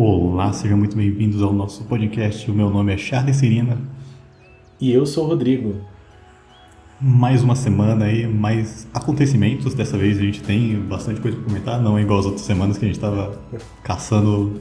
[0.00, 2.48] Olá, sejam muito bem-vindos ao nosso podcast.
[2.48, 3.76] O meu nome é Charles Serina.
[4.80, 5.74] E eu sou o Rodrigo.
[7.00, 9.74] Mais uma semana aí, mais acontecimentos.
[9.74, 12.78] Dessa vez a gente tem bastante coisa para comentar, não é igual as outras semanas
[12.78, 13.40] que a gente estava
[13.82, 14.60] caçando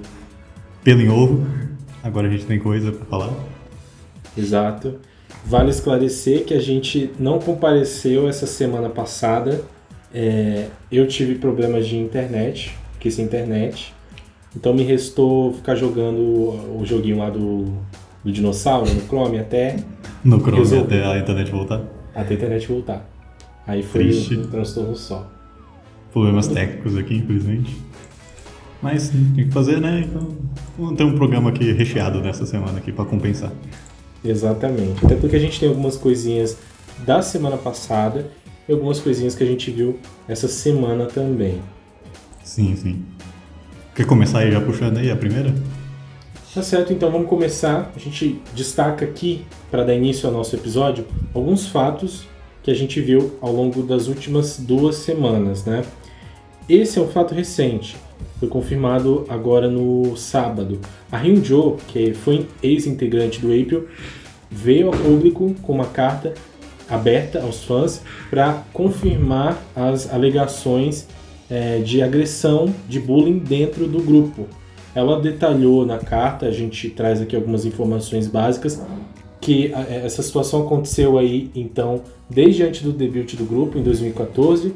[0.84, 1.46] pelo em ovo.
[2.02, 3.32] Agora a gente tem coisa para falar.
[4.36, 4.96] Exato.
[5.46, 9.64] Vale esclarecer que a gente não compareceu essa semana passada.
[10.12, 13.96] É, eu tive problemas de internet, fiquei sem internet.
[14.56, 17.66] Então me restou ficar jogando o joguinho lá do,
[18.24, 19.78] do dinossauro no Chrome até.
[20.24, 21.02] No Chrome resolver.
[21.02, 21.82] até a internet voltar?
[22.16, 23.10] Até a internet voltar.
[23.66, 24.38] Aí foi Triste.
[24.38, 25.30] um transtorno só.
[26.12, 27.76] Problemas técnicos aqui, infelizmente.
[28.82, 30.06] Mas tem que fazer, né?
[30.08, 30.36] Então
[30.78, 33.52] vamos ter um programa aqui recheado nessa semana aqui para compensar.
[34.24, 35.06] Exatamente.
[35.06, 36.58] Até porque a gente tem algumas coisinhas
[37.06, 38.30] da semana passada
[38.68, 41.62] e algumas coisinhas que a gente viu essa semana também.
[42.44, 43.04] Sim, sim.
[43.98, 45.52] Quer começar aí já puxando aí a primeira?
[46.54, 47.92] Tá certo, então vamos começar.
[47.96, 52.28] A gente destaca aqui, para dar início ao nosso episódio, alguns fatos
[52.62, 55.84] que a gente viu ao longo das últimas duas semanas, né?
[56.70, 57.98] Esse é um fato recente,
[58.40, 60.80] foi confirmado agora no sábado.
[61.12, 63.88] A Hyun Jo, que foi ex-integrante do April,
[64.52, 66.36] veio ao público com uma carta
[66.88, 71.08] aberta aos fãs para confirmar as alegações
[71.50, 74.48] é, de agressão, de bullying dentro do grupo.
[74.94, 78.82] Ela detalhou na carta, a gente traz aqui algumas informações básicas,
[79.40, 84.74] que é, essa situação aconteceu aí então desde antes do debut do grupo em 2014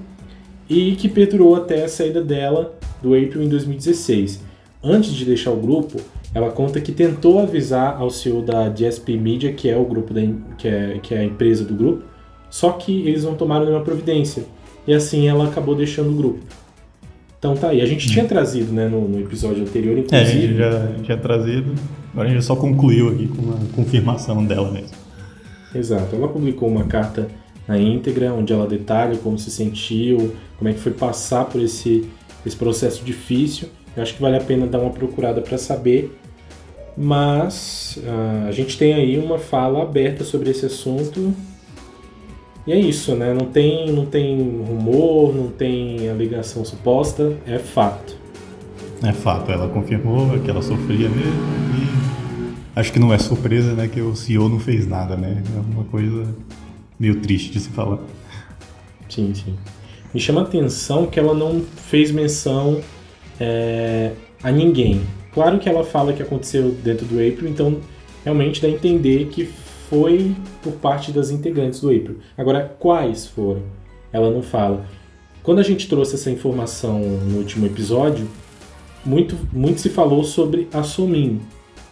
[0.70, 4.42] e que perdurou até a saída dela do April em 2016.
[4.84, 6.00] Antes de deixar o grupo,
[6.34, 10.22] ela conta que tentou avisar ao CEO da DSP Media, que é o grupo da,
[10.58, 12.04] que, é, que é a empresa do grupo,
[12.50, 14.46] só que eles não tomaram nenhuma providência.
[14.88, 16.40] E assim ela acabou deixando o grupo.
[17.42, 17.82] Então tá aí.
[17.82, 20.62] A gente tinha trazido, né, no, no episódio anterior, inclusive.
[20.62, 21.74] É, a gente já tinha trazido.
[22.14, 24.96] Agora a gente só concluiu aqui com uma confirmação dela mesmo.
[25.74, 26.16] Exato.
[26.16, 27.28] Ela publicou uma carta
[27.68, 32.08] na íntegra, onde ela detalha como se sentiu, como é que foi passar por esse,
[32.46, 33.70] esse processo difícil.
[33.98, 36.16] Eu acho que vale a pena dar uma procurada para saber.
[36.96, 41.34] Mas uh, a gente tem aí uma fala aberta sobre esse assunto
[42.66, 43.34] e é isso, né?
[43.34, 48.16] Não tem, não tem rumor, não tem alegação suposta, é fato.
[49.04, 51.42] É fato, ela confirmou que ela sofria mesmo
[51.76, 55.42] e acho que não é surpresa, né, que o CEO não fez nada, né?
[55.56, 56.28] É uma coisa
[57.00, 57.98] meio triste de se falar.
[59.10, 59.56] Sim, sim.
[60.14, 62.80] Me chama a atenção que ela não fez menção
[63.40, 64.12] é,
[64.44, 65.02] a ninguém.
[65.34, 67.78] Claro que ela fala que aconteceu dentro do April, então
[68.24, 69.50] realmente dá a entender que
[69.92, 72.20] foi por parte das integrantes do April.
[72.38, 73.62] Agora, quais foram?
[74.14, 74.86] Ela não fala.
[75.44, 78.26] Quando a gente trouxe essa informação no último episódio,
[79.04, 81.42] muito, muito se falou sobre a Somin,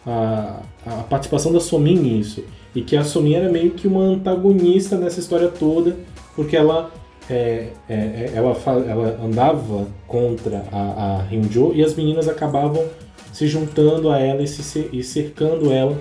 [0.07, 2.41] a, a participação da Somin nisso.
[2.73, 5.97] E que a Somin era meio que uma antagonista nessa história toda,
[6.37, 6.89] porque ela
[7.29, 8.55] é, é, é ela,
[8.87, 12.85] ela andava contra a, a Hyunjo e as meninas acabavam
[13.33, 15.97] se juntando a ela e, se, e cercando ela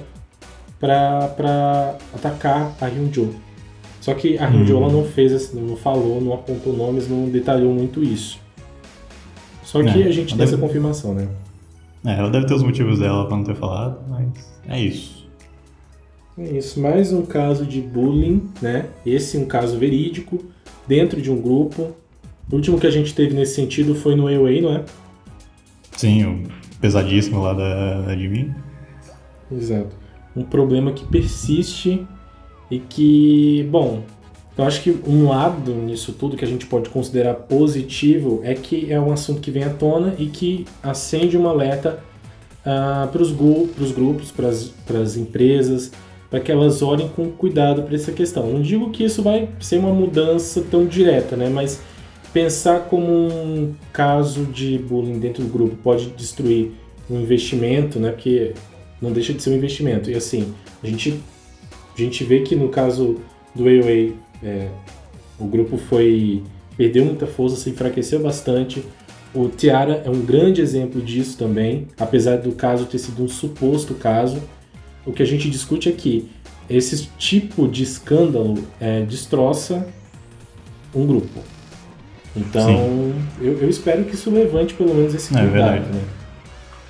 [0.79, 3.35] para atacar a Hyunjo.
[4.01, 4.83] Só que a Hyunjo hum.
[4.83, 8.39] ela não fez, não falou, não apontou nomes, não detalhou muito isso.
[9.63, 10.53] Só que é, a gente tem deve...
[10.53, 11.29] essa confirmação, né?
[12.07, 14.29] É, ela deve ter os motivos dela para não ter falado, mas
[14.67, 15.29] é isso.
[16.39, 18.87] É isso, mais um caso de bullying, né?
[19.05, 20.43] Esse é um caso verídico,
[20.87, 21.91] dentro de um grupo.
[22.51, 24.85] O último que a gente teve nesse sentido foi no Away, não é?
[25.97, 26.43] Sim, o
[26.81, 28.55] pesadíssimo lá da, da Admin.
[29.51, 32.07] Exato um problema que persiste
[32.71, 34.03] e que, bom,
[34.57, 38.93] eu acho que um lado nisso tudo que a gente pode considerar positivo é que
[38.93, 42.03] é um assunto que vem à tona e que acende um alerta
[42.67, 44.49] uh, para os grupos, para
[45.01, 45.93] as empresas,
[46.29, 48.47] para que elas olhem com cuidado para essa questão.
[48.49, 51.49] Não digo que isso vai ser uma mudança tão direta, né?
[51.49, 51.81] Mas
[52.33, 56.73] pensar como um caso de bullying dentro do grupo pode destruir
[57.11, 58.11] um investimento, né?
[58.11, 58.53] Porque
[59.01, 60.11] não deixa de ser um investimento.
[60.11, 60.53] E assim,
[60.83, 61.21] a gente,
[61.97, 63.19] a gente vê que no caso
[63.55, 64.69] do AOA, é,
[65.39, 66.43] o grupo foi
[66.77, 68.85] perdeu muita força, se enfraqueceu bastante.
[69.35, 73.95] O Tiara é um grande exemplo disso também, apesar do caso ter sido um suposto
[73.95, 74.41] caso.
[75.05, 75.95] O que a gente discute é
[76.71, 79.87] esse tipo de escândalo é, destroça
[80.95, 81.41] um grupo.
[82.37, 85.57] Então, eu, eu, espero que isso levante pelo menos esse é cuidado.
[85.57, 85.87] É verdade.
[85.93, 86.03] Né?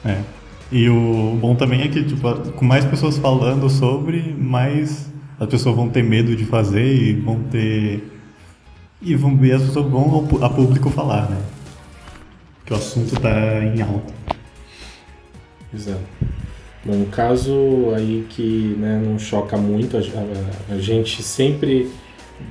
[0.05, 0.38] É.
[0.70, 5.11] E o bom também é que, tipo, com mais pessoas falando sobre, mais
[5.41, 8.05] as pessoas vão ter medo de fazer e vão ter.
[9.00, 11.41] E vão ver as pessoas vão a público falar, né?
[12.67, 14.12] Que o assunto tá em alta.
[15.73, 16.00] Exato.
[16.85, 21.91] Bom, um caso aí que né, não choca muito, a, a, a gente sempre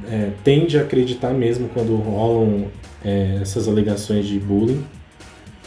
[0.10, 2.68] é, tende a acreditar mesmo quando rolam
[3.04, 4.84] é, essas alegações de bullying.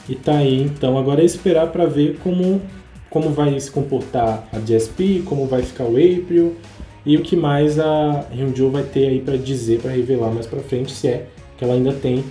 [0.08, 2.61] E tá aí, então agora é esperar para ver como,
[3.08, 6.56] como vai se comportar a DSP, como vai ficar o April
[7.05, 10.61] e o que mais a Hyunjo vai ter aí para dizer, para revelar mais para
[10.61, 11.26] frente, se é
[11.56, 12.25] que ela ainda tem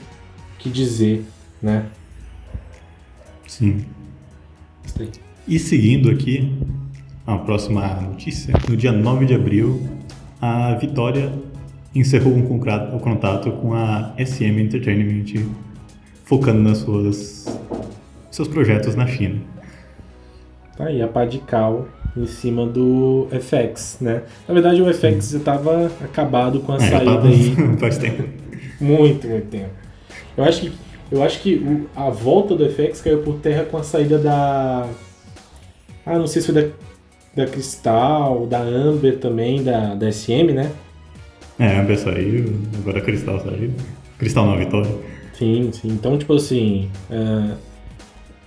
[0.57, 1.23] que dizer,
[1.61, 1.85] né?
[3.47, 3.85] Sim.
[5.47, 6.53] E seguindo aqui,
[7.25, 9.87] a próxima notícia, no dia 9 de abril,
[10.41, 11.31] a Vitória
[11.93, 15.25] encerrou um contrato, um contato com a SM Entertainment,
[16.29, 17.45] focando nas suas
[18.29, 19.41] seus projetos na China.
[20.77, 24.21] Tá aí a pá de cal em cima do FX, né?
[24.47, 27.55] Na verdade o FX já estava acabado com a é, saída aí.
[27.81, 28.23] Faz tempo.
[28.79, 29.71] Muito, muito tempo.
[30.37, 30.71] Eu acho que,
[31.11, 34.87] eu acho que a volta do FX caiu por terra com a saída da.
[36.05, 36.69] Ah, não sei se foi da,
[37.35, 40.71] da Cristal, da Amber também, da, da SM, né?
[41.57, 43.71] É, a Amber saiu, agora a Cristal saiu.
[44.19, 45.08] Cristal não, a Vitória.
[45.39, 45.87] Sim, sim.
[45.87, 46.89] Então, tipo assim.
[47.09, 47.55] Uh,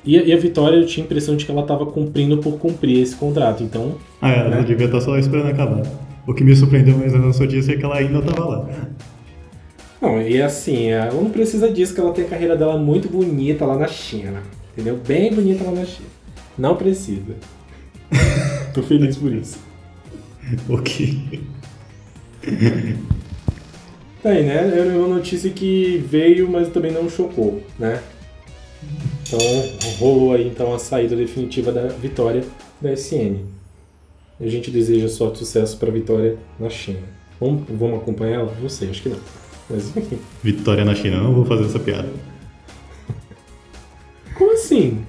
[0.04, 2.58] e, a, e, a Vitória, eu tinha a impressão de que ela estava cumprindo por
[2.58, 3.96] cumprir esse contrato, então.
[4.20, 4.56] Ah, é, né?
[4.56, 5.82] ela devia estar só esperando acabar.
[6.26, 8.68] O que me surpreendeu mais na notícia é que ela ainda estava lá.
[10.00, 13.64] Não, e assim, ela não precisa disso, que ela tem a carreira dela muito bonita
[13.64, 14.42] lá na China.
[14.72, 15.00] Entendeu?
[15.06, 16.08] Bem bonita lá na China.
[16.58, 17.34] Não precisa.
[18.74, 19.58] Tô feliz por isso.
[20.68, 21.40] ok.
[24.22, 24.54] Tá aí, né?
[24.78, 28.00] Era uma notícia que veio, mas também não chocou, né?
[29.26, 29.40] Então
[29.98, 32.44] rolou aí então a saída definitiva da vitória
[32.80, 33.38] da SN.
[34.40, 37.00] A gente deseja sorte e sucesso para a vitória na China.
[37.40, 38.56] Vamos, vamos acompanhar ela?
[38.60, 39.18] Não sei, acho que não.
[39.68, 40.18] Mas enfim.
[40.42, 42.08] Vitória na China, não vou fazer essa piada.
[44.36, 45.04] Como assim?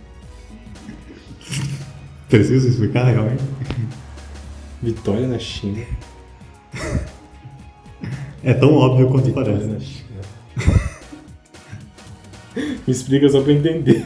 [2.29, 3.43] Preciso explicar realmente?
[4.81, 5.85] Vitória na China.
[8.43, 9.79] É tão óbvio quanto parece.
[9.79, 10.13] China.
[12.85, 14.05] Me explica só pra entender.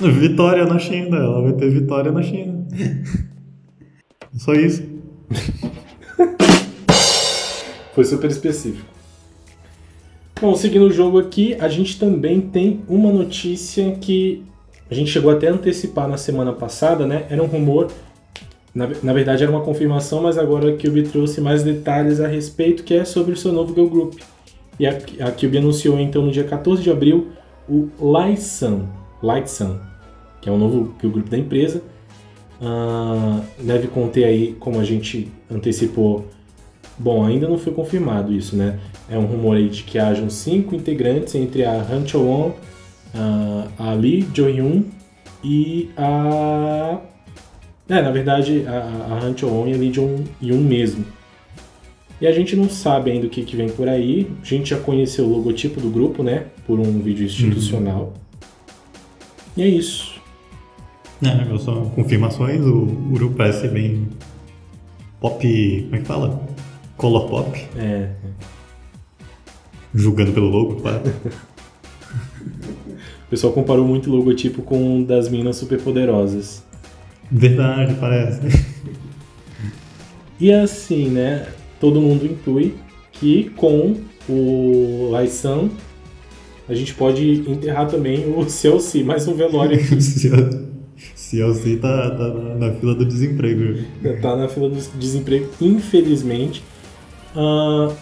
[0.00, 2.64] Vitória na China, ela vai ter vitória na China.
[4.34, 4.82] Só isso.
[7.92, 8.88] Foi super específico.
[10.40, 14.44] Bom, seguindo o jogo aqui, a gente também tem uma notícia que
[14.88, 17.26] a gente chegou até a antecipar na semana passada, né?
[17.28, 17.88] Era um rumor,
[18.78, 22.84] na, na verdade era uma confirmação, mas agora a Cube trouxe mais detalhes a respeito,
[22.84, 24.14] que é sobre o seu novo girl group.
[24.78, 27.26] E a, a Cube anunciou então no dia 14 de abril
[27.68, 28.86] o Lightsun,
[29.20, 29.80] Lightsun
[30.40, 31.82] que é um novo girl group da empresa.
[32.60, 36.26] Uh, deve conter aí, como a gente antecipou,
[36.96, 38.78] bom, ainda não foi confirmado isso, né?
[39.10, 43.92] É um rumor aí de que hajam cinco integrantes entre a Han Cho-won, uh, a
[43.94, 44.84] Lee Jo-hyun
[45.42, 46.98] e a...
[47.88, 51.04] É, na verdade, a, a Han Cho-won e a Lee Jo-hyun mesmo.
[52.20, 54.30] E a gente não sabe ainda o que, que vem por aí.
[54.42, 56.46] A gente já conheceu o logotipo do grupo, né?
[56.66, 58.02] Por um vídeo institucional.
[58.02, 58.12] Uhum.
[59.56, 60.20] E é isso.
[61.22, 64.08] É, só confirmações, o, o grupo parece bem
[65.20, 65.82] pop.
[65.84, 66.40] Como é que fala?
[66.96, 67.66] Color pop.
[67.76, 68.10] É.
[69.94, 71.02] Julgando pelo logo, claro.
[73.26, 76.67] o pessoal comparou muito o logotipo com um das meninas superpoderosas.
[77.30, 78.40] Verdade, parece.
[80.40, 81.48] E assim, né?
[81.80, 82.74] todo mundo intui
[83.12, 83.96] que com
[84.28, 85.70] o Laisan
[86.68, 89.96] a gente pode enterrar também o CLC, mais um velório aqui.
[91.14, 93.82] CLC tá, tá na fila do desemprego.
[94.20, 96.62] Tá na fila do desemprego, infelizmente.
[97.34, 97.94] Uh,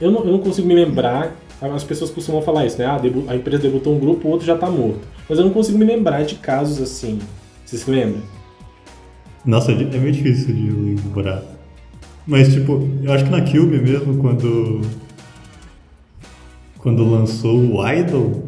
[0.00, 1.36] eu, não, eu não consigo me lembrar.
[1.60, 2.86] As pessoas costumam falar isso, né?
[2.86, 5.00] Ah, a empresa debutou um grupo, o outro já tá morto.
[5.28, 7.18] Mas eu não consigo me lembrar de casos assim.
[7.64, 8.20] Você se lembra?
[9.44, 11.42] Nossa, é meio difícil de lembrar.
[12.26, 14.82] Mas, tipo, eu acho que na Cube mesmo, quando.
[16.78, 18.44] Quando lançou o Idol,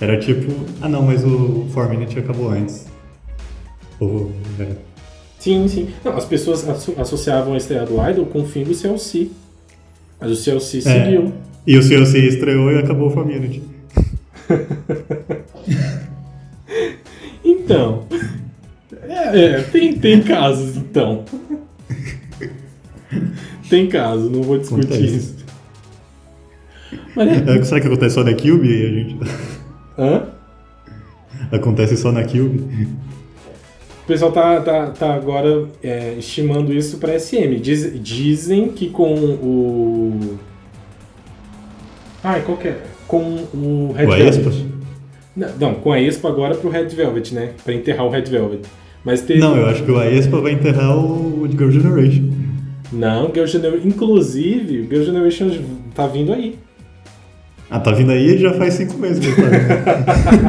[0.00, 0.52] era tipo.
[0.80, 2.86] Ah, não, mas o 4 Minute acabou antes.
[4.00, 4.32] Ou.
[4.58, 4.68] É.
[5.38, 5.88] Sim, sim.
[6.04, 6.66] Não, as pessoas
[6.98, 9.30] associavam a estreia do Idol com o fim do CLC.
[10.18, 10.80] Mas o CLC é.
[10.80, 11.32] seguiu.
[11.66, 13.62] E o CLC estreou e acabou o 4 Minute.
[17.44, 18.06] então.
[19.32, 21.24] É, tem, tem casos, então.
[23.68, 25.16] Tem caso, não vou discutir acontece.
[25.16, 25.36] isso.
[27.16, 27.58] Mas é...
[27.58, 29.16] é será que acontece só na Cube e a gente.
[29.98, 30.26] Hã?
[31.50, 32.88] Acontece só na Cube.
[34.02, 37.60] O pessoal tá, tá, tá agora é, estimando isso para SM.
[37.60, 40.38] Diz, dizem que com o.
[42.22, 42.82] Ai, qual que é?
[43.06, 44.66] Com o Red o Velvet.
[45.34, 47.52] Não, não, com a Expo agora pro Red Velvet, né?
[47.64, 48.66] Pra enterrar o Red Velvet.
[49.04, 49.40] Mas teve...
[49.40, 52.30] Não, eu acho que o Aespa vai enterrar o Girl Generation.
[52.92, 53.88] Não, Girl Generation.
[53.88, 55.50] Inclusive, o Girl Generation
[55.94, 56.58] tá vindo aí.
[57.70, 59.42] Ah, tá vindo aí já faz cinco meses que tá.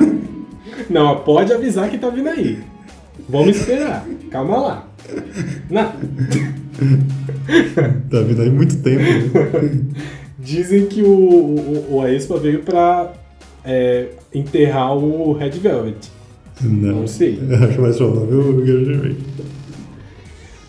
[0.90, 2.60] Não, pode avisar que tá vindo aí.
[3.30, 4.06] Vamos esperar.
[4.30, 4.88] Calma lá.
[5.70, 5.86] Não.
[8.12, 9.02] tá vindo aí muito tempo.
[9.02, 9.82] né?
[10.38, 13.14] Dizem que o, o, o Aespa veio pra
[13.64, 16.12] é, enterrar o Red Velvet.
[16.64, 17.40] Não, Não sei.
[17.70, 19.16] Acho mais provável o Generation.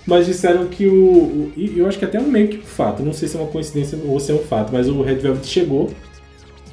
[0.06, 3.02] Mas disseram que o, o- Eu acho que até é um meio que um fato.
[3.02, 5.46] Não sei se é uma coincidência ou se é um fato, mas o Red Velvet
[5.46, 5.90] chegou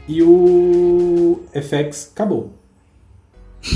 [0.08, 2.52] e o FX acabou.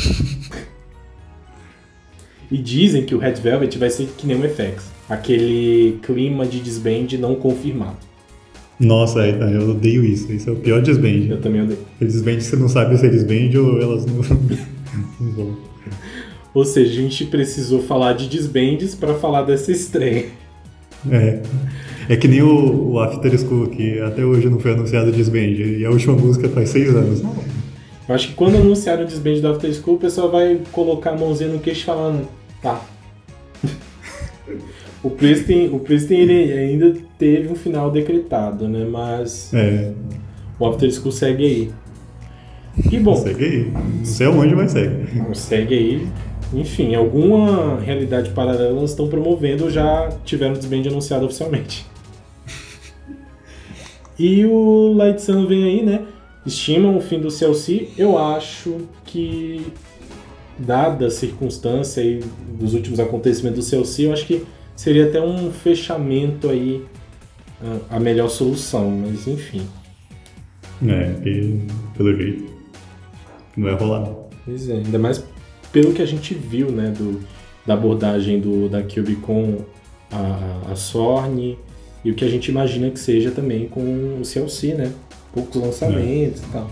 [2.52, 6.60] e dizem que o Red Velvet vai ser que nem o FX aquele clima de
[6.60, 7.98] desband não confirmado.
[8.80, 10.32] Nossa, é, eu odeio isso.
[10.34, 11.28] Isso é o pior desband.
[11.30, 11.80] Eu também odeio.
[12.02, 14.16] Desband você não sabe se eles vendem ou elas não,
[16.54, 20.28] Ou seja, a gente precisou falar de desbands para falar dessa estreia.
[21.12, 21.42] É.
[22.08, 25.40] É que nem o, o After School, que até hoje não foi anunciado desband.
[25.40, 27.22] E a última música faz seis anos.
[28.08, 31.18] Eu acho que quando anunciaram o desband do After School, o pessoal vai colocar a
[31.18, 32.28] mãozinha no queixo falando,
[32.62, 32.80] tá.
[35.02, 38.86] o Pristin, o Pristin ele ainda teve um final decretado, né?
[38.86, 39.92] Mas É,
[40.60, 41.72] o After School segue aí.
[42.92, 43.72] E bom, segue aí.
[43.72, 45.08] Não sei aonde, mas segue.
[45.34, 46.08] segue aí.
[46.54, 51.86] Enfim, alguma realidade paralela elas estão promovendo ou já tiveram o desband anunciado oficialmente.
[54.18, 56.06] E o Light Sun vem aí, né?
[56.46, 57.90] Estimam o fim do CLC.
[57.98, 59.66] Eu acho que,
[60.58, 62.22] dada a circunstância aí
[62.58, 66.86] dos últimos acontecimentos do CLC, eu acho que seria até um fechamento aí
[67.90, 68.90] a- a melhor solução.
[68.90, 69.64] Mas enfim.
[70.88, 71.60] É, que
[71.98, 72.55] pelo jeito
[73.56, 74.10] não vai rolar.
[74.46, 75.24] Pois é, ainda mais
[75.72, 77.22] pelo que a gente viu, né, do,
[77.66, 79.58] da abordagem do, da Cube com
[80.12, 81.58] a, a Sorn
[82.04, 83.82] e o que a gente imagina que seja também com
[84.22, 84.92] o CLC, né?
[85.34, 86.70] Poucos lançamentos e tal.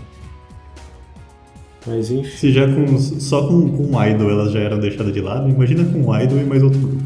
[1.86, 5.20] Mas enfim, Se já com, só com, com o Idol elas já eram deixadas de
[5.20, 7.04] lado, imagina com o Idol e mais outro grupo.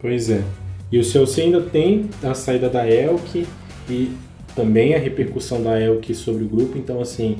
[0.00, 0.44] pois é.
[0.92, 3.44] E o CLC ainda tem a saída da Elk
[3.90, 4.12] e
[4.54, 7.38] também a repercussão da Elk sobre o grupo, então assim.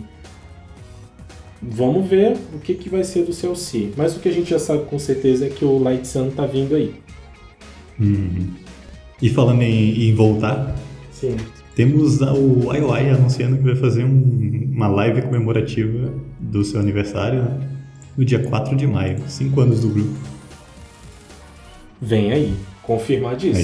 [1.60, 3.90] Vamos ver o que, que vai ser do CLC.
[3.96, 6.46] Mas o que a gente já sabe com certeza é que o Light Sun tá
[6.46, 6.94] vindo aí.
[7.98, 8.50] Uhum.
[9.20, 10.76] E falando em, em voltar,
[11.10, 11.36] Sim.
[11.74, 17.68] temos o IOI anunciando que vai fazer um- uma live comemorativa do seu aniversário né?
[18.16, 20.14] no dia 4 de maio, 5 anos do grupo.
[22.00, 23.58] Vem aí, confirmar disso.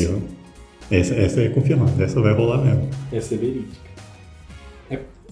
[0.91, 0.99] Aí.
[0.99, 2.89] Essa, essa é confirmada, essa vai rolar mesmo.
[3.13, 3.84] Essa é verídica.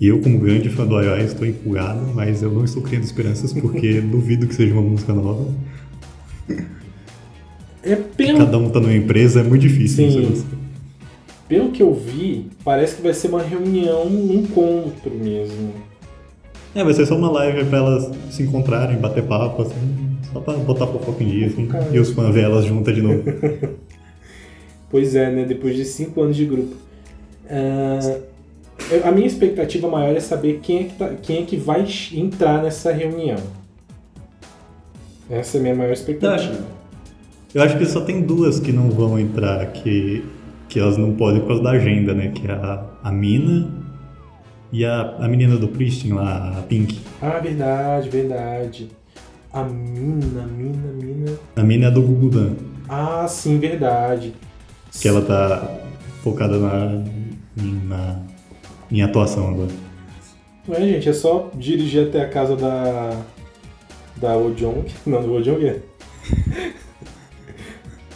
[0.02, 3.52] E eu, como grande fã do IOI, estou empolgado, mas eu não estou criando esperanças
[3.52, 5.46] porque duvido que seja uma música nova.
[7.84, 10.10] É pelo, Cada um tá numa empresa, é muito difícil.
[10.10, 10.32] Sim.
[10.32, 10.46] isso.
[11.48, 15.72] pelo que eu vi, parece que vai ser uma reunião, um encontro mesmo.
[16.74, 20.54] É, vai ser só uma live pra elas se encontrarem, bater papo, assim, só pra
[20.54, 23.22] botar fofoca em dia, assim, e os fãs ver elas juntas de novo.
[24.90, 25.46] Pois é, né?
[25.46, 26.76] Depois de cinco anos de grupo.
[27.48, 28.31] Eu-
[29.04, 32.62] a minha expectativa maior é saber quem é, que tá- quem é que vai entrar
[32.62, 33.38] nessa reunião.
[35.30, 36.64] Essa é a minha maior expectativa.
[37.54, 40.24] Eu acho que só tem duas que não vão entrar, que,
[40.68, 42.28] que elas não podem por causa da agenda, né?
[42.34, 43.68] Que é a, a Mina
[44.72, 46.98] e a, a menina do Pristin lá, a Pink.
[47.20, 48.88] Ah, verdade, verdade.
[49.52, 51.32] A mina, mina, mina.
[51.54, 52.54] A Mina é do Gugudan,
[52.88, 54.32] Ah, sim, verdade.
[54.98, 55.68] que ela tá
[56.22, 57.04] focada na,
[57.86, 58.18] na,
[58.92, 59.70] em atuação agora.
[60.68, 63.20] Não é, gente, é só dirigir até a casa da.
[64.16, 64.84] Da Ojong.
[65.06, 65.80] Não, do Ojong é.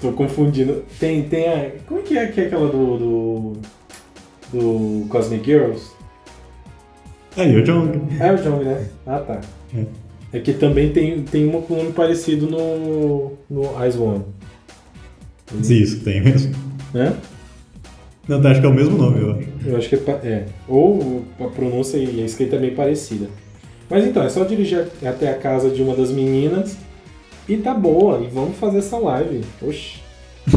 [0.01, 0.85] Tô confundindo.
[1.01, 1.71] Tem, tem a.
[1.89, 2.99] Como é que é, que é aquela do.
[2.99, 3.53] do.
[4.53, 5.91] do Cosmic Girls?
[7.37, 8.01] Aí, o Jong.
[8.21, 8.89] É o Jong, né?
[9.07, 9.41] Ah, tá.
[9.75, 9.85] É.
[10.33, 13.33] É que também tem, tem uma com nome parecido no.
[13.49, 14.25] no Ice One.
[15.63, 16.55] Isso, tem mesmo.
[16.93, 17.17] Né?
[18.29, 19.49] Não, acho que é o mesmo nome, eu acho.
[19.65, 20.47] Eu acho que é, é.
[20.67, 23.29] Ou a pronúncia e a escrita é bem parecida.
[23.89, 26.77] Mas então, é só dirigir até a casa de uma das meninas
[27.49, 28.19] e tá boa.
[28.19, 29.43] E vamos fazer essa live.
[29.63, 30.01] Oxi.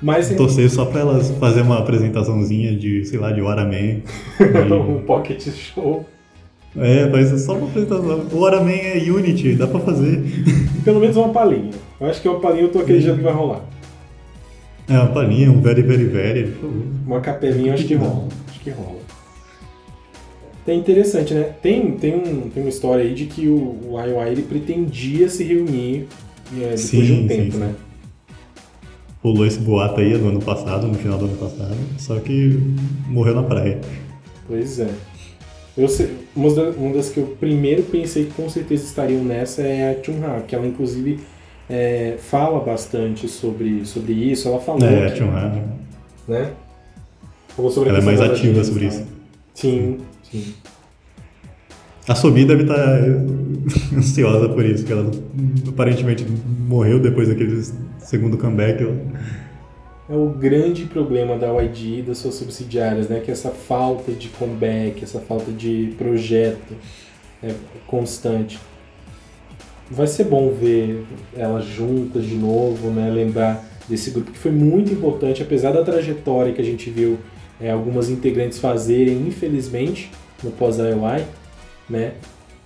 [0.00, 4.02] Mas é Torcer só pra elas fazer uma apresentaçãozinha de, sei lá, de Waraman.
[4.88, 6.06] um pocket show.
[6.76, 8.26] É, faz só uma apresentação.
[8.32, 10.22] O Waraman é Unity, dá pra fazer.
[10.84, 11.70] Pelo menos uma palhinha.
[12.00, 13.62] Eu acho que uma palhinha eu tô acreditando que vai rolar.
[14.88, 16.42] É, uma palhinha, um very, very, very.
[16.44, 16.82] por favor.
[17.06, 18.28] Uma capelinha acho que rola.
[18.48, 19.02] Acho que rola.
[20.66, 21.54] É interessante, né?
[21.60, 25.42] Tem, tem, um, tem uma história aí de que o, o IOI ele pretendia se
[25.42, 26.06] reunir
[26.52, 27.58] é, depois Sim, de um sim, tempo, sim.
[27.58, 27.74] né?
[29.22, 32.60] Rolou esse boato aí no ano passado, no final do ano passado, só que
[33.08, 33.80] morreu na praia.
[34.46, 34.88] Pois é.
[35.76, 39.62] Eu sei, uma, das, uma das que eu primeiro pensei que com certeza estariam nessa
[39.62, 41.20] é a Chun-Ha, que ela inclusive
[41.72, 44.46] é, fala bastante sobre, sobre isso.
[44.46, 45.64] Ela falou, É, que, uma...
[46.28, 46.52] né?
[47.48, 48.88] Falou sobre Ela é mais ativa agências, sobre né?
[48.88, 49.06] isso.
[49.54, 50.54] Sim, sim.
[52.06, 52.98] A Sobi deve estar
[53.96, 55.10] ansiosa por isso, que ela
[55.66, 56.26] aparentemente
[56.68, 57.62] morreu depois daquele
[58.00, 58.82] segundo comeback.
[60.10, 63.20] É o grande problema da YG e das suas subsidiárias, né?
[63.20, 66.74] Que é essa falta de comeback, essa falta de projeto
[67.42, 67.54] né,
[67.86, 68.58] constante.
[69.94, 71.04] Vai ser bom ver
[71.36, 73.10] elas juntas de novo, né?
[73.10, 77.18] Lembrar desse grupo que foi muito importante, apesar da trajetória que a gente viu
[77.60, 80.10] é, algumas integrantes fazerem, infelizmente,
[80.42, 81.24] no pós-IOI,
[81.90, 82.12] né?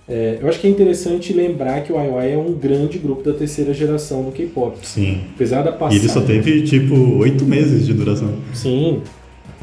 [0.09, 3.33] É, eu acho que é interessante lembrar que o IOI é um grande grupo da
[3.37, 4.77] terceira geração do K-pop.
[4.81, 5.25] Sim.
[5.35, 5.97] Apesar da E passagem...
[5.99, 8.35] ele só teve, tipo, oito meses de duração.
[8.53, 9.01] Sim,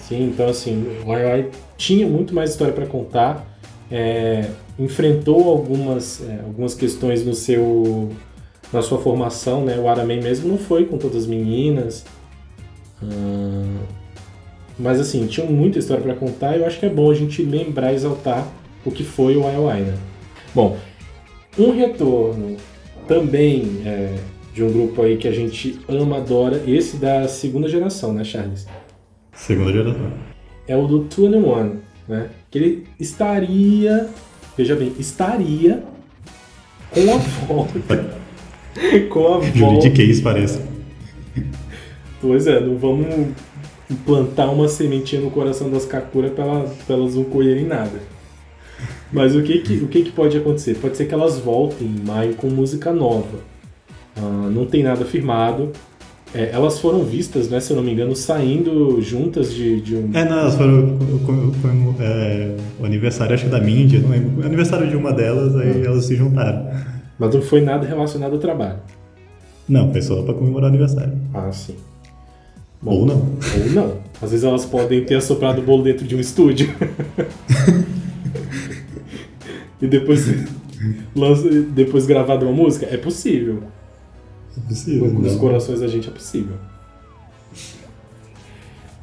[0.06, 0.24] sim.
[0.24, 1.46] Então, assim, o YY
[1.78, 3.58] tinha muito mais história para contar.
[3.90, 4.44] é,
[4.78, 8.10] enfrentou algumas, é, algumas questões no seu,
[8.72, 9.78] na sua formação, né?
[9.78, 12.04] O Aramen mesmo não foi com todas as meninas.
[13.02, 13.78] Hum,
[14.78, 17.42] mas, assim, tinha muita história para contar e eu acho que é bom a gente
[17.42, 18.46] lembrar e exaltar
[18.84, 19.98] o que foi o YY, né?
[20.54, 20.76] Bom,
[21.56, 22.56] um retorno
[23.06, 24.16] também é,
[24.52, 28.66] de um grupo aí que a gente ama, adora, esse da segunda geração, né, Charles?
[29.32, 30.12] Segunda geração.
[30.66, 32.30] É o do Two in One, né?
[32.50, 34.08] Que ele estaria,
[34.56, 35.82] veja bem, estaria
[36.90, 37.80] com a volta,
[39.10, 39.58] com a volta.
[39.58, 40.60] Juridiquês, parece.
[42.20, 43.34] Pois é, não vamos
[44.06, 48.00] plantar uma sementinha no coração das Kakura pra elas não colherem nada.
[49.12, 50.74] Mas o que que, o que que pode acontecer?
[50.76, 53.38] Pode ser que elas voltem em maio com música nova.
[54.16, 55.70] Ah, não tem nada firmado.
[56.34, 60.10] É, elas foram vistas, né, se eu não me engano, saindo juntas de, de um.
[60.12, 64.42] É, não, elas foram com- é, o aniversário, acho que da Mindy, não lembro.
[64.42, 66.68] O aniversário de uma delas, aí elas se juntaram.
[67.18, 68.78] Mas não foi nada relacionado ao trabalho.
[69.68, 71.12] Não, foi só pra comemorar o aniversário.
[71.32, 71.76] Ah, sim.
[72.84, 73.14] Ou não.
[73.16, 73.96] Ou não.
[74.20, 76.68] Às vezes elas podem ter assoprado o bolo dentro de um estúdio.
[79.80, 80.26] e depois,
[81.74, 82.86] depois gravado uma música?
[82.90, 83.62] É possível.
[84.56, 85.10] É possível.
[85.12, 85.38] Nos não.
[85.38, 86.56] corações da gente é possível.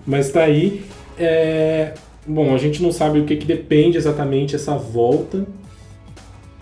[0.06, 0.84] Mas tá aí.
[1.18, 1.94] é,
[2.28, 5.46] Bom, a gente não sabe o que, que depende exatamente essa volta.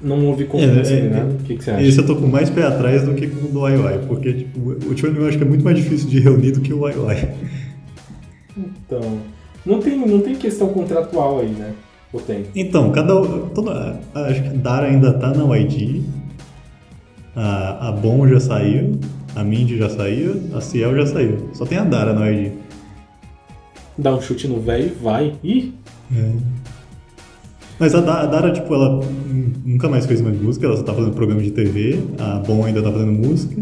[0.01, 1.33] Não houve confirmação É, é, nem nada.
[1.33, 1.83] O que, que você acha?
[1.83, 4.59] Esse eu tô com mais pé atrás do que com o do IOI, porque tipo,
[4.59, 7.29] o Tio eu acho que é muito mais difícil de reunir do que o IOI.
[8.57, 9.19] Então.
[9.65, 11.73] Não tem, não tem questão contratual aí, né?
[12.11, 12.45] Ou tem?
[12.55, 13.13] Então, cada.
[13.53, 16.01] Toda, acho que Dara ainda tá na YG,
[17.35, 18.99] a, a Bom já saiu,
[19.35, 21.49] a Mindy já saiu, a Ciel já saiu.
[21.53, 22.51] Só tem a Dara na YG.
[23.97, 25.33] Dá um chute no velho e vai.
[25.43, 25.73] Ih!
[27.79, 29.01] Mas a, Da- a Dara, tipo, ela
[29.65, 32.81] nunca mais fez mais música, ela só tá fazendo programa de TV, a Bom ainda
[32.81, 33.61] tá fazendo música,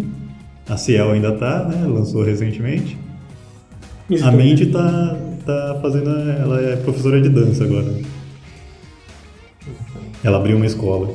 [0.67, 1.85] a Ciel ainda tá, né?
[1.87, 2.97] Lançou recentemente.
[4.23, 6.09] A Mandy tá, tá fazendo.
[6.09, 7.93] Ela é professora de dança agora.
[10.23, 11.13] Ela abriu uma escola.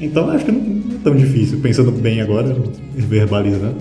[0.00, 2.54] Então acho que não não é tão difícil, pensando bem agora,
[2.94, 3.76] verbalizando.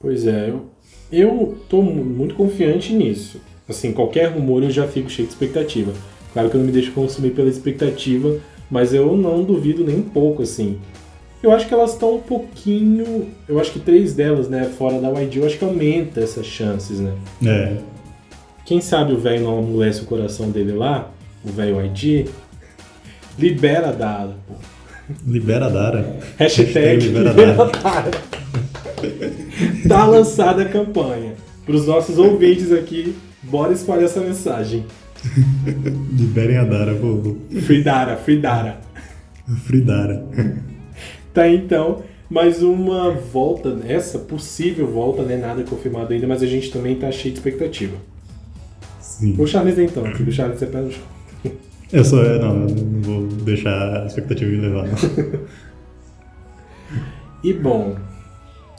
[0.00, 0.66] Pois é, eu,
[1.12, 3.40] eu tô mu- muito confiante nisso.
[3.68, 5.92] Assim, qualquer rumor eu já fico cheio de expectativa.
[6.32, 8.36] Claro que eu não me deixo consumir pela expectativa,
[8.70, 10.78] mas eu não duvido nem um pouco, assim.
[11.42, 13.26] Eu acho que elas estão um pouquinho.
[13.48, 16.98] Eu acho que três delas, né, fora da YG, eu acho que aumenta essas chances,
[17.00, 17.12] né?
[17.44, 17.76] É.
[18.64, 21.10] Quem sabe o velho não amolece o coração dele lá,
[21.44, 22.26] o velho YG,
[23.38, 24.54] libera a Dara, pô.
[25.26, 26.18] Libera a Dara.
[26.36, 27.70] Hashtag libera a libera Dara.
[27.82, 28.10] Dara.
[29.88, 31.34] tá lançada a campanha.
[31.64, 34.84] Para os nossos ouvintes aqui, bora espalhar essa mensagem.
[36.12, 37.38] Liberem a Dara, vou.
[37.66, 38.80] Free Dara, Free Dara.
[39.66, 40.24] Free Dara.
[41.32, 45.36] Tá então, mais uma volta, essa possível volta, né?
[45.36, 47.96] Nada confirmado ainda, mas a gente também tá cheio de expectativa.
[49.00, 49.34] Sim.
[49.38, 51.17] O Charles então, o Charles é pé no chão.
[51.92, 52.16] Eu só.
[52.16, 54.88] Não, não vou deixar a expectativa me levar.
[57.42, 57.96] E bom,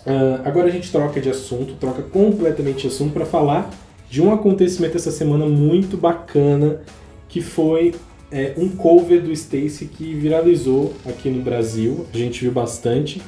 [0.06, 3.70] ah, agora a gente troca de assunto, troca completamente de assunto para falar
[4.10, 6.82] de um acontecimento essa semana muito bacana
[7.28, 7.94] que foi
[8.32, 13.22] é, um cover do Stacy que viralizou aqui no Brasil, a gente viu bastante,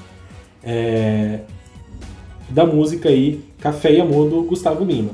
[0.63, 1.41] é,
[2.49, 5.11] da música aí Café e Amor do Gustavo Lima.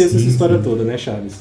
[0.00, 0.62] Contexto Sim, essa história sim.
[0.62, 1.40] toda, né, Charles?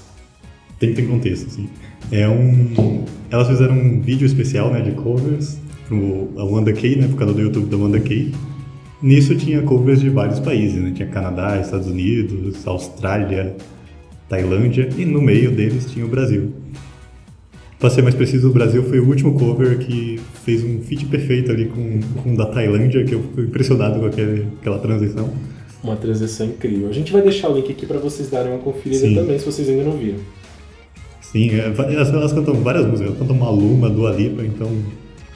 [0.80, 1.70] Tem, tem contexto, sim.
[2.12, 3.06] É um.
[3.30, 7.34] Elas fizeram um vídeo especial, né, de covers pro a Wanda K, né, por causa
[7.34, 8.32] do YouTube da Wanda K.
[9.02, 10.92] Nisso tinha covers de vários países, né?
[10.94, 13.56] Tinha Canadá, Estados Unidos, Austrália,
[14.28, 16.52] Tailândia e no meio deles tinha o Brasil.
[17.80, 21.50] Pra ser mais preciso, o Brasil foi o último cover que fez um feat perfeito
[21.50, 25.30] ali com, com o da Tailândia, que eu fico impressionado com aquele, aquela transição.
[25.84, 26.90] Uma transição incrível.
[26.90, 29.16] A gente vai deixar o link aqui para vocês darem uma conferida Sim.
[29.16, 30.20] também, se vocês ainda não viram.
[31.22, 34.70] Sim, é, elas, elas cantam várias músicas, elas cantam Maluma, Dua Lipa, então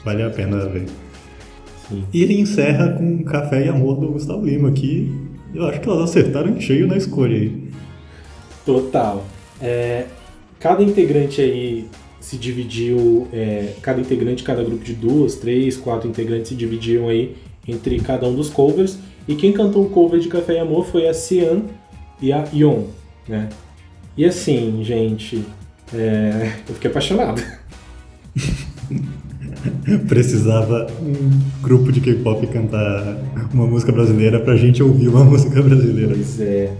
[0.04, 0.86] vale a pena ver.
[1.88, 2.04] Sim.
[2.12, 5.12] E ele encerra com Café e Amor do Gustavo Lima, que
[5.54, 7.64] eu acho que elas acertaram em cheio na escolha aí.
[8.66, 9.24] Total.
[9.60, 10.06] É,
[10.58, 11.86] cada integrante aí
[12.20, 17.36] se dividiu, é, cada integrante, cada grupo de duas, três, quatro integrantes se dividiram aí
[17.68, 18.98] entre cada um dos covers.
[19.26, 21.62] E quem cantou o cover de Café e Amor foi a Cian
[22.20, 22.84] e a Yon,
[23.28, 23.48] né?
[24.16, 25.44] E assim, gente,
[25.92, 27.42] é, eu fiquei apaixonado.
[30.08, 33.16] Precisava um grupo de K-pop cantar
[33.52, 36.14] uma música brasileira pra gente ouvir uma música brasileira.
[36.14, 36.72] Pois é.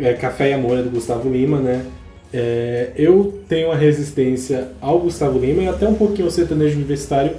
[0.00, 1.84] É, Café e Amor é do Gustavo Lima, né?
[2.32, 7.32] É, eu tenho uma resistência ao Gustavo Lima e até um pouquinho ao sertanejo universitário,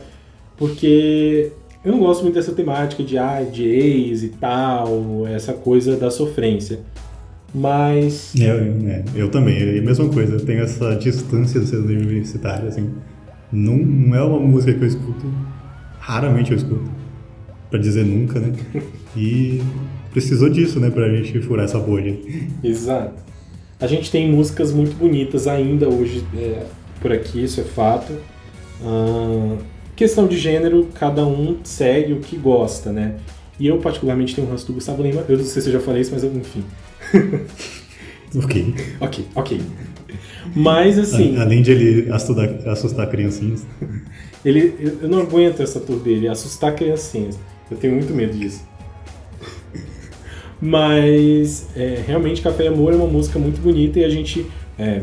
[0.58, 1.52] porque
[1.84, 6.12] eu não gosto muito dessa temática de, ah, de ex e tal, essa coisa da
[6.12, 6.80] sofrência.
[7.54, 12.06] Mas É, é, eu também, é a mesma coisa, eu tenho essa distância do sertanejo
[12.06, 12.90] universitário, assim.
[13.52, 15.26] Não, não é uma música que eu escuto,
[16.00, 16.90] raramente eu escuto,
[17.70, 18.54] pra dizer nunca, né?
[19.18, 19.62] E
[20.12, 22.16] precisou disso, né, pra gente furar essa bolha.
[22.64, 23.24] Exato.
[23.80, 26.66] A gente tem músicas muito bonitas ainda hoje é,
[27.02, 28.14] por aqui, isso é fato.
[28.84, 29.58] Ahn,
[30.00, 33.16] questão de gênero, cada um segue o que gosta, né?
[33.60, 35.26] E eu, particularmente, tenho um ranço do Gustavo Lima.
[35.28, 36.64] Eu não sei se eu já falei isso, mas eu, enfim.
[38.44, 38.76] Ok.
[39.02, 39.60] Ok, ok.
[40.56, 43.66] Mas, assim, A- Além de ele assustar, assustar criancinhas.
[44.46, 47.40] ele, eu eu não aguento essa tour dele, assustar criancinhas.
[47.72, 48.62] Eu tenho muito medo disso.
[50.62, 54.46] Mas é, realmente Café e Amor é uma música muito bonita e a gente
[54.78, 55.02] é,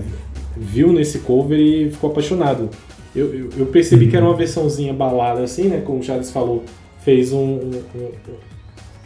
[0.56, 2.70] viu nesse cover e ficou apaixonado.
[3.16, 5.80] Eu, eu, eu percebi que era uma versãozinha balada assim, né?
[5.80, 6.62] Como o Charles falou,
[7.02, 7.38] fez um.
[7.38, 8.10] um- um-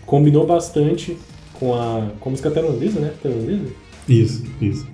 [0.05, 1.17] combinou bastante
[1.55, 3.13] com a, com a música tailandesa, né?
[3.23, 3.63] Tailandesa.
[4.09, 4.87] Isso, isso.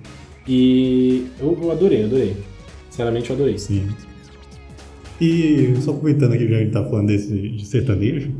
[0.47, 2.37] E eu, eu adorei, adorei.
[2.89, 3.57] Sinceramente, eu adorei.
[3.57, 3.87] Sim.
[5.19, 8.31] E só aproveitando aqui que a gente tá falando desse de sertanejo,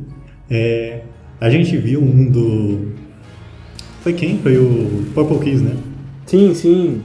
[0.49, 1.01] é,
[1.41, 2.91] a gente viu um do.
[4.01, 4.37] Foi quem?
[4.37, 5.75] Foi o Purple Kiss, né?
[6.27, 7.01] Sim, sim.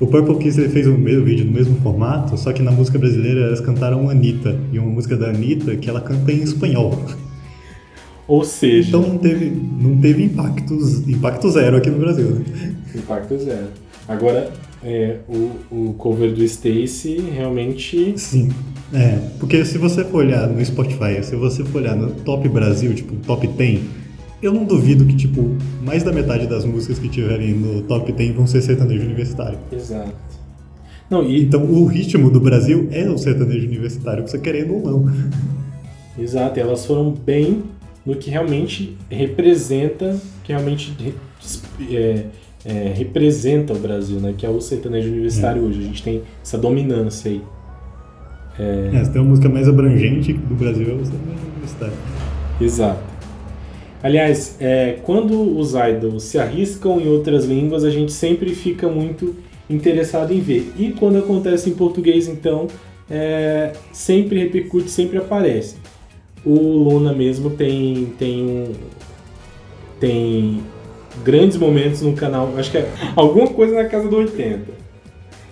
[0.00, 2.98] O Purple Kiss ele fez o mesmo vídeo no mesmo formato, só que na música
[2.98, 7.02] brasileira elas cantaram Anitta, e uma música da Anitta que ela canta em espanhol.
[8.28, 12.74] Ou seja, Então não teve, não teve impactos, impacto zero aqui no Brasil, né?
[12.94, 13.68] impacto zero.
[14.06, 14.52] Agora,
[14.84, 18.14] é, o, o cover do Stacy realmente.
[18.16, 18.50] Sim.
[18.92, 22.94] É, porque se você for olhar no Spotify, se você for olhar no Top Brasil,
[22.94, 23.80] tipo, Top 10,
[24.42, 28.34] eu não duvido que, tipo, mais da metade das músicas que tiverem no Top 10
[28.34, 29.58] vão ser sertanejo universitário.
[29.72, 30.14] Exato.
[31.10, 35.12] Não, e, Então o ritmo do Brasil é o sertanejo universitário, você querendo ou não.
[36.18, 37.62] exato, e elas foram bem
[38.04, 40.94] no que realmente representa, que realmente
[41.90, 42.24] é,
[42.64, 44.34] é, representa o Brasil, né?
[44.36, 45.80] Que é o sertanejo universitário hoje.
[45.80, 47.42] A gente tem essa dominância aí.
[48.58, 51.94] É, se tem uma música mais abrangente do Brasil é o sertanejo universitário.
[52.60, 53.07] Exato.
[54.02, 59.34] Aliás, é, quando os idols se arriscam em outras línguas, a gente sempre fica muito
[59.68, 60.72] interessado em ver.
[60.78, 62.68] E quando acontece em português, então,
[63.10, 65.76] é, sempre repercute, sempre aparece.
[66.44, 68.70] O Luna mesmo tem, tem,
[69.98, 70.62] tem
[71.24, 74.78] grandes momentos no canal, acho que é alguma coisa na casa do 80.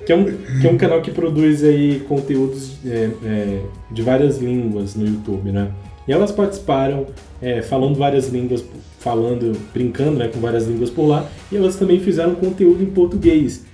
[0.07, 4.39] Que é um, que é um canal que produz aí conteúdos é, é, de várias
[4.39, 5.73] línguas no YouTube, né?
[6.07, 7.07] E elas participaram
[7.41, 8.65] é, falando várias línguas,
[9.01, 13.65] falando, brincando né, com várias línguas por lá, e elas também fizeram conteúdo em português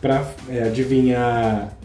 [0.00, 0.26] para
[0.66, 1.76] adivinhar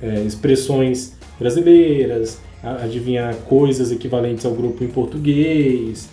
[0.00, 6.08] é, expressões brasileiras, adivinhar coisas equivalentes ao grupo em português,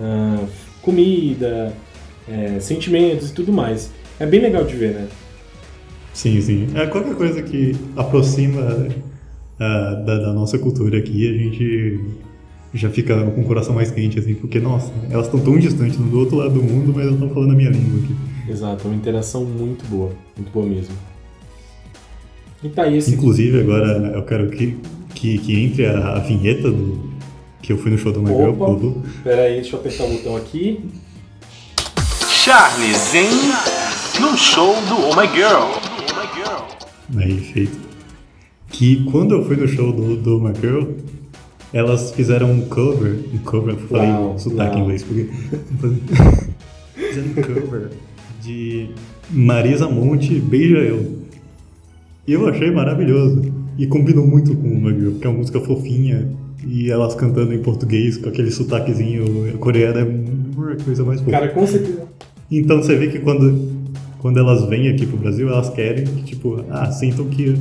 [0.00, 0.44] ah,
[0.82, 1.72] comida,
[2.28, 3.90] é, sentimentos e tudo mais.
[4.18, 5.08] É bem legal de ver, né?
[6.12, 6.68] Sim, sim.
[6.74, 8.88] É qualquer coisa que aproxima
[9.58, 12.00] ah, da, da nossa cultura aqui, a gente
[12.74, 16.18] já fica com o coração mais quente, assim, porque, nossa, elas estão tão distantes do
[16.18, 18.14] outro lado do mundo, mas elas estão falando a minha língua aqui.
[18.50, 20.94] Exato, é uma interação muito boa, muito boa mesmo.
[22.62, 23.14] E tá aí esse.
[23.14, 24.76] Inclusive, agora eu quero que,
[25.14, 27.14] que, que entre a, a vinheta do
[27.62, 28.66] que eu fui no show do My Girl, Opa.
[28.66, 29.02] Lulu.
[29.22, 30.80] Pera aí, deixa eu apertar o botão aqui.
[32.28, 33.30] Charles, hein?
[34.20, 35.70] no show do Oh My Girl.
[37.16, 37.78] Aí, feito.
[38.68, 40.84] Que quando eu fui no show do, do My Girl,
[41.74, 43.18] elas fizeram um cover.
[43.34, 44.84] Um cover, eu falei Uau, sotaque em uau.
[44.84, 45.24] inglês, porque.
[46.94, 47.90] fizeram um cover
[48.40, 48.90] de
[49.28, 51.24] Marisa Monte Beija Eu.
[52.26, 53.42] E eu achei maravilhoso.
[53.76, 56.28] E combinou muito com o My Girl, porque é uma música fofinha.
[56.64, 61.32] E elas cantando em português com aquele sotaquezinho coreano é a coisa mais fofa.
[61.32, 62.04] Cara, com certeza.
[62.50, 63.68] Então você vê que quando,
[64.20, 67.54] quando elas vêm aqui pro Brasil, elas querem que, tipo, ah, sintam que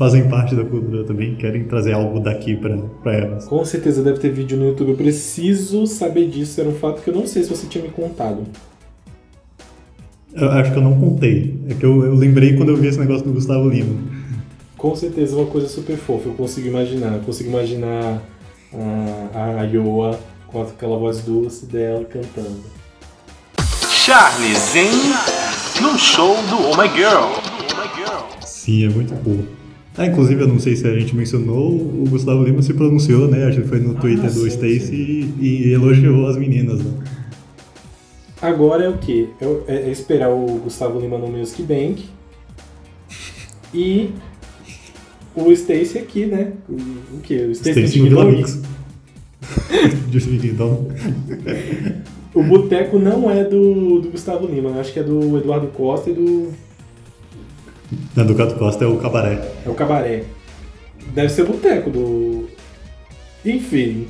[0.00, 3.44] fazem parte da cultura também, querem trazer algo daqui pra, pra elas.
[3.44, 4.92] Com certeza deve ter vídeo no YouTube.
[4.92, 6.58] Eu preciso saber disso.
[6.58, 8.46] Era um fato que eu não sei se você tinha me contado.
[10.32, 11.54] Eu acho que eu não contei.
[11.68, 13.94] É que eu, eu lembrei quando eu vi esse negócio do Gustavo Lima.
[14.78, 16.30] Com certeza uma coisa super fofa.
[16.30, 17.16] Eu consigo imaginar.
[17.16, 18.22] Eu consigo imaginar
[19.34, 22.62] a, a Yoa com aquela voz doce dela cantando.
[23.90, 25.12] Charlie Zen
[25.82, 27.34] no show do Oh My Girl.
[28.40, 29.59] Sim, é muito boa.
[29.96, 33.44] Ah, inclusive, eu não sei se a gente mencionou, o Gustavo Lima se pronunciou, né?
[33.46, 34.94] Acho que foi no Twitter do sim, Stacy
[35.38, 36.92] e, e elogiou as meninas, né?
[38.40, 39.28] Agora é o quê?
[39.40, 42.04] É, é- esperar o Gustavo Lima no Music Bank
[43.74, 44.10] e
[45.34, 46.52] o Stacy aqui, né?
[46.68, 46.74] O,
[47.16, 47.46] o quê?
[47.48, 48.24] O Stacy no Vila?
[48.24, 48.60] Mix.
[50.42, 50.88] Então.
[52.34, 56.10] O boteco não é do, do Gustavo Lima, eu acho que é do Eduardo Costa
[56.10, 56.48] e do.
[58.14, 59.40] Na do Cato Costa é o cabaré.
[59.66, 60.24] É o Cabaré.
[61.14, 62.48] Deve ser o boteco do.
[63.44, 64.06] Enfim,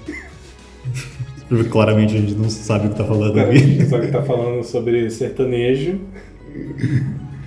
[1.71, 3.85] Claramente a gente não sabe o que tá falando aqui.
[3.87, 5.99] só que tá falando sobre sertanejo.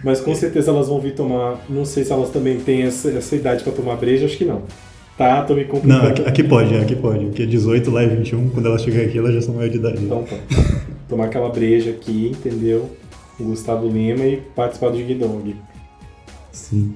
[0.04, 1.62] Mas com certeza elas vão vir tomar.
[1.70, 4.64] Não sei se elas também têm essa, essa idade pra tomar breja, acho que não.
[5.18, 6.08] Tá, tô me Não, complicando.
[6.08, 7.26] aqui, aqui pode, aqui pode.
[7.26, 9.78] Porque é 18, lá é 21, quando elas chegarem aqui elas já são maior de
[9.78, 10.04] idade.
[10.04, 10.36] Então tá.
[11.08, 12.90] Tomar aquela breja aqui, entendeu?
[13.40, 15.56] O Gustavo Lima e participar do Dong.
[16.54, 16.96] Sim.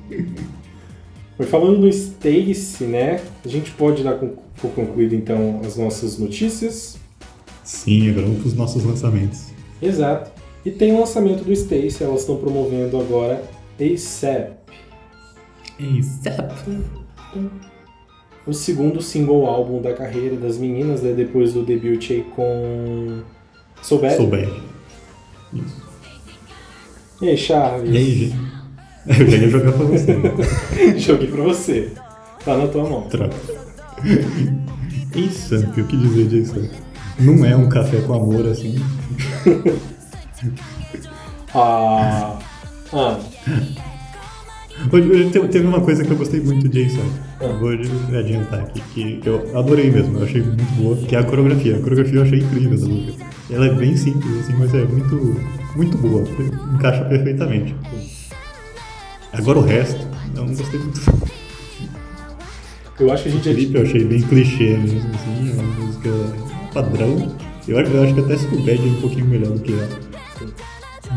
[1.38, 3.20] Mas falando do Stacy, né?
[3.44, 6.98] A gente pode dar por concluído então as nossas notícias.
[7.64, 9.52] Sim, agora vamos pros nossos lançamentos.
[9.82, 10.32] Exato.
[10.64, 13.44] E tem o lançamento do Stacy, elas estão promovendo agora
[13.80, 14.58] ASAP,
[18.46, 23.22] o segundo single álbum da carreira das meninas, né, depois do debut aí com
[23.82, 24.16] So Bad.
[24.16, 24.50] Sou bem.
[27.22, 27.94] E aí, Charles?
[27.94, 28.47] E aí, gente?
[29.08, 30.14] Eu já ia jogar pra você.
[30.16, 30.32] né?
[30.98, 31.90] Joguei pra você.
[32.44, 33.02] Tá na tua mão.
[33.04, 33.36] Troca.
[35.16, 36.70] Insano, o que dizer disso?
[37.20, 38.76] Não é um café com amor assim.
[41.54, 42.38] Ah.
[42.94, 43.20] Ah.
[44.92, 47.02] Hoje, hoje te- teve uma coisa que eu gostei muito de Jason.
[47.42, 47.48] Ah.
[47.60, 47.70] Vou
[48.18, 51.78] adiantar aqui, que eu adorei mesmo, eu achei muito boa, que é a coreografia.
[51.78, 53.26] A coreografia eu achei incrível da música.
[53.50, 55.42] Ela é bem simples, assim, mas é muito,
[55.76, 56.24] muito boa,
[56.76, 57.76] encaixa perfeitamente.
[59.38, 61.02] Agora o resto, eu não gostei muito.
[63.00, 65.54] Eu acho que a O gente já clipe eu achei bem clichê mesmo, assim, é
[65.54, 66.10] uma música
[66.74, 67.36] padrão.
[67.68, 70.00] Eu, acho- eu acho que até Scooby é um pouquinho melhor do que ela.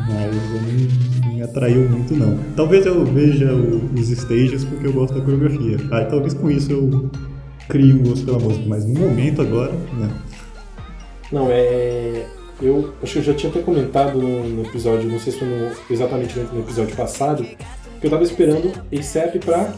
[0.08, 2.38] Mas eu não me atraiu muito não.
[2.54, 5.78] Talvez eu veja o- os stages porque eu gosto da coreografia.
[5.92, 7.10] Aí talvez com isso eu
[7.68, 10.10] crie um gosto pela música, mas no momento agora, não.
[11.32, 12.26] Não, é.
[12.60, 15.48] Eu acho que eu já tinha até comentado no, no episódio, não sei se foi
[15.48, 17.46] no- exatamente no episódio passado,
[18.00, 19.74] que eu tava esperando ASAP pra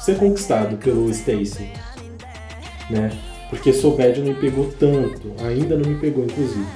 [0.00, 1.70] ser conquistado pelo Stacy.
[2.88, 3.10] Né?
[3.50, 6.66] Porque So Bad não me pegou tanto, ainda não me pegou, inclusive.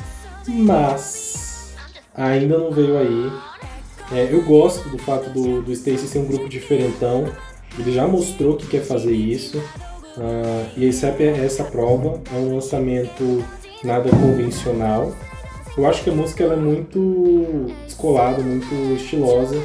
[0.47, 1.75] Mas
[2.15, 3.33] ainda não veio aí.
[4.13, 7.25] É, eu gosto do fato do, do Stacy ser um grupo diferentão.
[7.79, 9.63] Ele já mostrou que quer fazer isso.
[10.19, 12.21] Ah, e ASAP é essa prova.
[12.33, 13.43] É um lançamento
[13.83, 15.13] nada convencional.
[15.77, 19.61] Eu acho que a música ela é muito descolada, muito estilosa,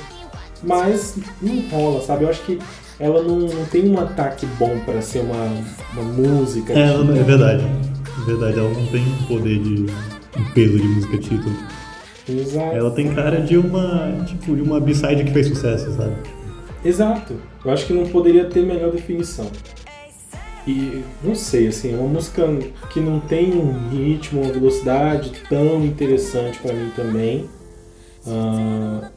[0.63, 2.24] mas não rola, sabe?
[2.24, 2.60] Eu acho que
[3.00, 5.45] ela não, não tem um ataque bom pra ser uma,
[5.93, 6.74] uma música.
[6.74, 7.63] É, ela é verdade.
[7.63, 9.86] É verdade, ela não tem um poder de.
[10.38, 11.56] um peso de música título.
[12.28, 12.76] Exato.
[12.76, 14.26] Ela tem cara de uma.
[14.26, 16.15] tipo, de uma B-side que fez sucesso, sabe?
[16.84, 17.36] Exato.
[17.63, 19.50] Eu acho que não poderia ter melhor definição.
[20.67, 22.45] E não sei, assim, é uma música
[22.91, 27.50] que não tem um ritmo, uma velocidade tão interessante pra mim também.
[28.28, 29.10] Ah,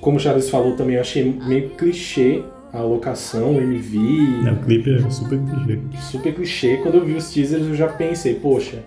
[0.00, 3.98] como o Charles falou também, eu achei meio clichê a locação, o MV,
[4.46, 5.80] É, o clipe é super clichê.
[6.10, 6.76] super clichê.
[6.78, 8.82] Quando eu vi os teasers eu já pensei, poxa,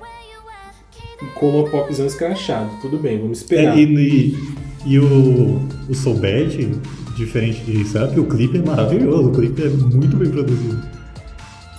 [1.35, 3.77] colopopzão escrachado, tudo bem, vamos esperar.
[3.77, 4.33] É, e,
[4.85, 6.71] e, e o, o Soul Bad,
[7.15, 10.81] diferente de Sabe, o clipe é maravilhoso, o clipe é muito bem produzido.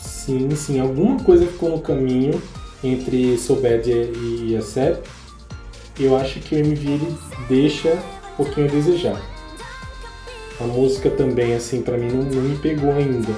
[0.01, 2.41] Sim, sim, alguma coisa ficou no caminho
[2.85, 4.99] entre So Bad e ASAP.
[5.99, 6.99] Eu acho que o MV
[7.49, 7.99] deixa
[8.45, 9.21] pouquinho a desejar.
[10.61, 13.33] A música também, assim, pra mim não, não me pegou ainda.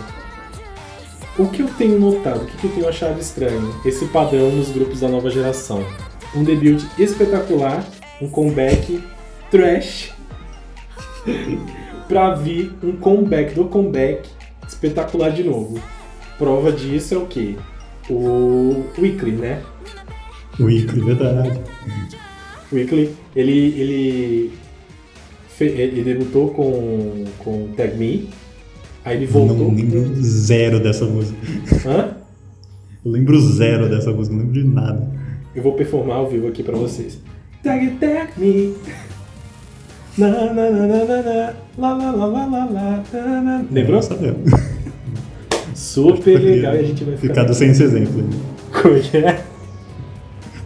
[1.39, 3.75] O que eu tenho notado, o que eu tenho achado estranho?
[3.85, 5.85] Esse padrão nos grupos da nova geração.
[6.35, 7.85] Um debut espetacular,
[8.21, 9.03] um comeback
[9.51, 10.13] trash,
[12.07, 14.29] pra vir um comeback do comeback
[14.69, 15.81] espetacular de novo.
[16.39, 17.57] Prova disso é o quê?
[18.11, 19.63] O Weekly, né?
[20.59, 21.61] Weekly, verdade.
[22.73, 24.53] Weekly, ele, ele,
[25.67, 28.29] ele debutou com, com Tag Me,
[29.05, 29.57] aí ele voltou.
[29.57, 31.39] Não lembro zero dessa música.
[31.87, 32.17] Hã?
[33.05, 35.11] Eu lembro zero dessa música, não lembro de nada.
[35.55, 37.19] Eu vou performar ao vivo aqui pra vocês.
[37.63, 38.75] Tag Tag Me.
[40.19, 43.65] Na, na, na, na, na, na, lá, lá, lá, lá, lá, lá, na, na.
[43.71, 44.03] Lembrou?
[44.03, 44.51] Sabemos.
[45.75, 47.35] Super legal e a gente vai ficar.
[47.35, 48.23] Ficado sem esse exemplo.
[48.71, 49.43] Como é que é?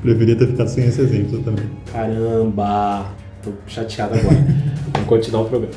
[0.02, 1.64] Preferia ter ficado sem esse exemplo também.
[1.92, 3.06] Caramba!
[3.46, 4.36] Tô chateado agora.
[4.92, 5.74] Vamos continuar o programa.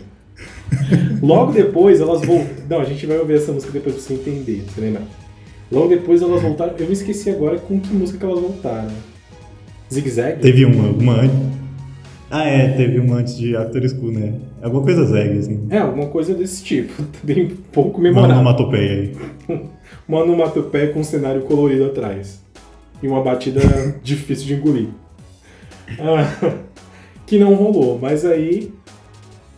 [1.22, 2.46] Logo depois elas vão.
[2.68, 5.02] Não, a gente vai ouvir essa música depois pra você entender, pra você lembrar.
[5.70, 6.74] Logo depois elas voltaram.
[6.78, 8.90] Eu me esqueci agora com que música que elas voltaram.
[9.92, 10.40] Zig Zag?
[10.40, 11.36] Teve uma, uma antes.
[12.30, 14.34] Ah, é, teve uma antes de After School, né?
[14.62, 15.66] Alguma coisa zeg, assim.
[15.68, 17.02] É, alguma coisa desse tipo.
[17.22, 18.36] Bem pouco Uma memorável.
[18.36, 18.90] onomatopeia
[19.48, 19.60] aí.
[20.08, 22.40] Uma onomatopeia com um cenário colorido atrás.
[23.02, 23.60] E uma batida
[24.02, 24.88] difícil de engolir.
[25.98, 26.54] Ah,
[27.30, 28.72] que não rolou, mas aí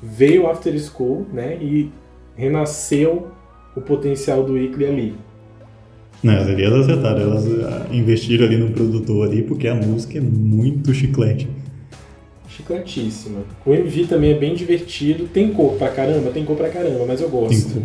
[0.02, 1.56] veio o After School, né?
[1.58, 1.88] E
[2.37, 3.28] renasceu
[3.74, 5.14] o potencial do Weekly ali.
[6.22, 7.22] Não, elas acertaram.
[7.22, 11.48] Elas ah, investiram ali no produtor ali, porque a música é muito chiclete.
[12.46, 13.38] Chicletíssima.
[13.64, 15.26] O MV também é bem divertido.
[15.28, 16.30] Tem cor pra caramba?
[16.30, 17.80] Tem cor pra caramba, mas eu gosto.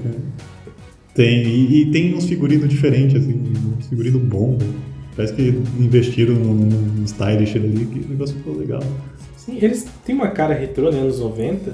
[1.15, 3.41] Tem, tem e, e tem uns figurinos diferentes, assim,
[3.79, 4.61] uns figurinos bons.
[5.15, 5.43] Parece que
[5.79, 8.83] investiram num stylish ali, que o negócio ficou legal.
[9.47, 10.99] Sim, eles têm uma cara retrô, né?
[10.99, 11.73] Anos 90.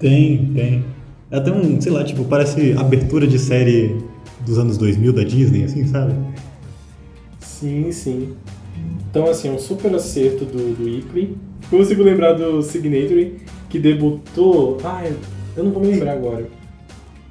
[0.00, 0.84] Tem, tem.
[1.30, 3.96] É até um, sei lá, tipo, parece abertura de série
[4.44, 6.12] dos anos 2000 da Disney, assim, sabe?
[7.38, 8.34] Sim, sim.
[9.08, 11.36] Então, assim, é um super acerto do, do Weekly.
[11.70, 13.36] Eu consigo lembrar do Signatory,
[13.68, 14.78] que debutou.
[14.82, 15.04] Ah,
[15.56, 16.48] eu não vou me lembrar agora.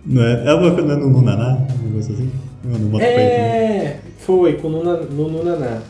[0.06, 0.48] Não é?
[0.48, 2.32] É uma coisa no Nunaná, um negócio assim?
[2.64, 3.06] Não, no também.
[3.06, 5.82] É, foi, com no Nunaná.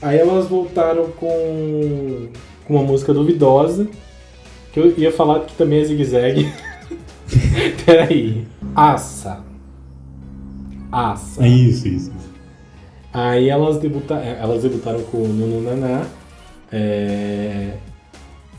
[0.00, 2.28] Aí elas voltaram com,
[2.64, 3.88] com uma música duvidosa,
[4.72, 6.52] que eu ia falar que também é zigue-zague.
[7.84, 8.46] Peraí.
[8.74, 9.44] Assa.
[10.90, 11.44] Assa.
[11.44, 12.12] É isso, isso.
[13.12, 16.06] Aí elas, debuta elas debutaram com o Nunu Naná,
[16.70, 17.72] é,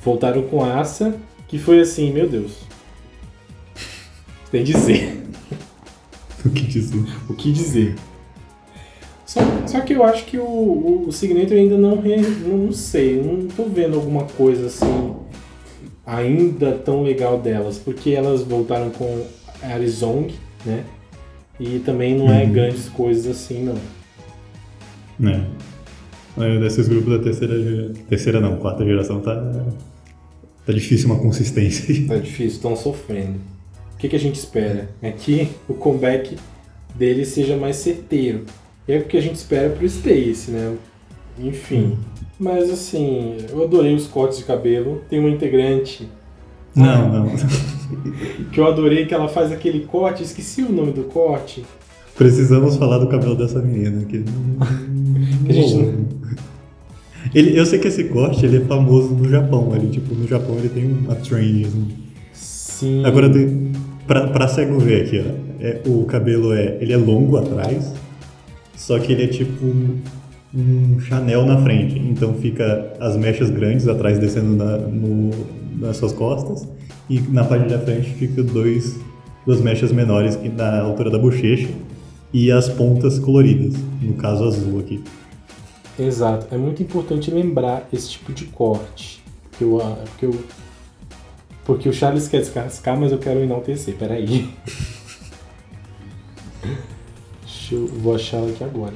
[0.03, 1.15] voltaram com Assa,
[1.47, 2.57] que foi assim, meu Deus.
[4.51, 5.17] Tem dizer.
[6.45, 7.03] O que dizer?
[7.27, 7.95] o que dizer.
[9.29, 13.21] Só, só que eu acho que o, o, o Signature ainda não, re, não sei,
[13.21, 15.13] não tô vendo alguma coisa assim
[16.03, 19.23] ainda tão legal delas, porque elas voltaram com
[19.61, 20.33] Arizong,
[20.65, 20.83] né?
[21.59, 22.51] E também não é Uhum.
[22.53, 23.63] grandes coisas assim,
[25.19, 25.29] não.
[25.31, 25.41] É.
[26.43, 27.93] É, Desses grupos da terceira geração.
[28.09, 29.35] Terceira não, quarta geração tá.
[30.65, 32.07] Tá difícil uma consistência.
[32.07, 33.39] Tá difícil, estão sofrendo.
[33.93, 34.89] O que, que a gente espera?
[35.03, 36.35] É que o comeback
[36.95, 38.45] dele seja mais certeiro.
[38.89, 40.75] É o que a gente espera pro Stacy, né?
[41.39, 41.95] Enfim.
[42.39, 45.03] Mas assim, eu adorei os cortes de cabelo.
[45.07, 46.09] Tem uma integrante
[46.75, 47.31] Não, não.
[48.51, 51.63] que eu adorei que ela faz aquele corte, esqueci o nome do corte.
[52.17, 54.03] Precisamos falar do cabelo dessa menina.
[54.05, 54.23] Que...
[55.45, 56.07] Que a gente não-
[57.33, 59.71] ele, eu sei que esse corte ele é famoso no Japão.
[59.75, 61.65] Ele, tipo, no Japão ele tem uma trend.
[61.65, 61.97] Assim.
[62.33, 63.05] Sim.
[63.05, 63.29] Agora,
[64.07, 65.49] pra, pra cego ver aqui, ó.
[65.61, 67.93] É, o cabelo é, ele é longo atrás,
[68.79, 71.99] só que ele é tipo um, Chanel na frente.
[71.99, 75.31] Então fica as mechas grandes atrás descendo na, no-
[75.77, 76.67] nas suas costas
[77.09, 78.97] e na parte da frente fica dois,
[79.45, 81.69] duas mechas menores que na altura da bochecha
[82.33, 85.03] e as pontas coloridas, no caso azul aqui.
[85.99, 86.47] Exato.
[86.53, 89.21] É muito importante lembrar esse tipo de corte.
[89.49, 89.77] Porque, eu,
[90.11, 90.43] porque, eu,
[91.65, 93.95] porque o Charles quer descascar, mas eu quero enaltecer.
[93.97, 94.47] Peraí.
[97.69, 98.93] Deixa eu vou achar ela aqui agora.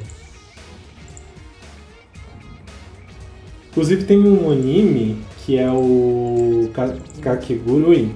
[3.71, 8.09] Inclusive tem um anime que é o Ka- Kakegurui,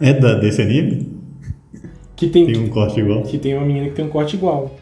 [0.00, 1.12] É da, desse anime?
[2.16, 3.22] que tem, Tem um corte igual.
[3.22, 4.74] que tem uma menina que tem um corte igual.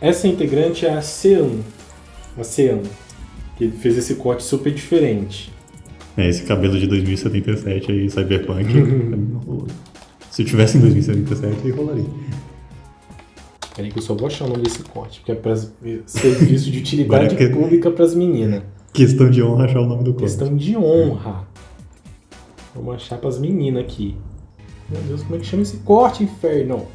[0.00, 1.50] Essa integrante é a Sean,
[2.38, 2.80] a Sean,
[3.56, 5.50] que fez esse corte super diferente.
[6.16, 8.64] É, esse cabelo de 2077 aí, Cyberpunk.
[10.30, 12.04] Se eu tivesse em 2077, aí rolaria.
[13.76, 15.54] Peraí que eu só vou achar o nome desse corte, porque é para
[16.06, 18.62] serviço de utilidade que- pública pras meninas.
[18.92, 20.22] Questão de honra achar o nome do corte.
[20.24, 21.46] Questão de honra.
[22.74, 24.16] Vamos achar pras meninas aqui.
[24.88, 26.86] Meu Deus, como é que chama esse corte, inferno?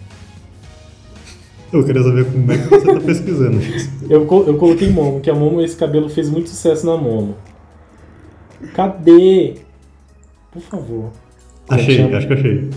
[1.72, 3.60] Eu queria saber como é que você tá pesquisando.
[4.10, 7.36] Eu, eu coloquei Momo, que a Momo, esse cabelo fez muito sucesso na Momo.
[8.74, 9.54] Cadê?
[10.52, 11.12] Por favor.
[11.70, 12.70] É Achei, acho que achei.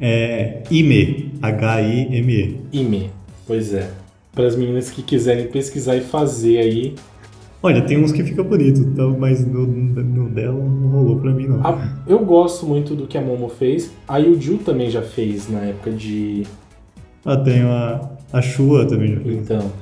[0.00, 1.32] É IME.
[1.48, 2.60] H-I-M-E.
[2.72, 3.10] Ime.
[3.46, 3.90] Pois é.
[4.32, 6.94] Para as meninas que quiserem pesquisar e fazer aí.
[7.62, 11.46] Olha, tem uns que fica bonito, então, mas no, no dela não rolou pra mim,
[11.46, 11.66] não.
[11.66, 13.90] A- eu gosto muito do que a Momo fez.
[14.06, 16.42] A Yuju também já fez na época de.
[17.24, 18.00] Ah, tem a,
[18.32, 19.36] a Shua também já fez.
[19.36, 19.72] Então.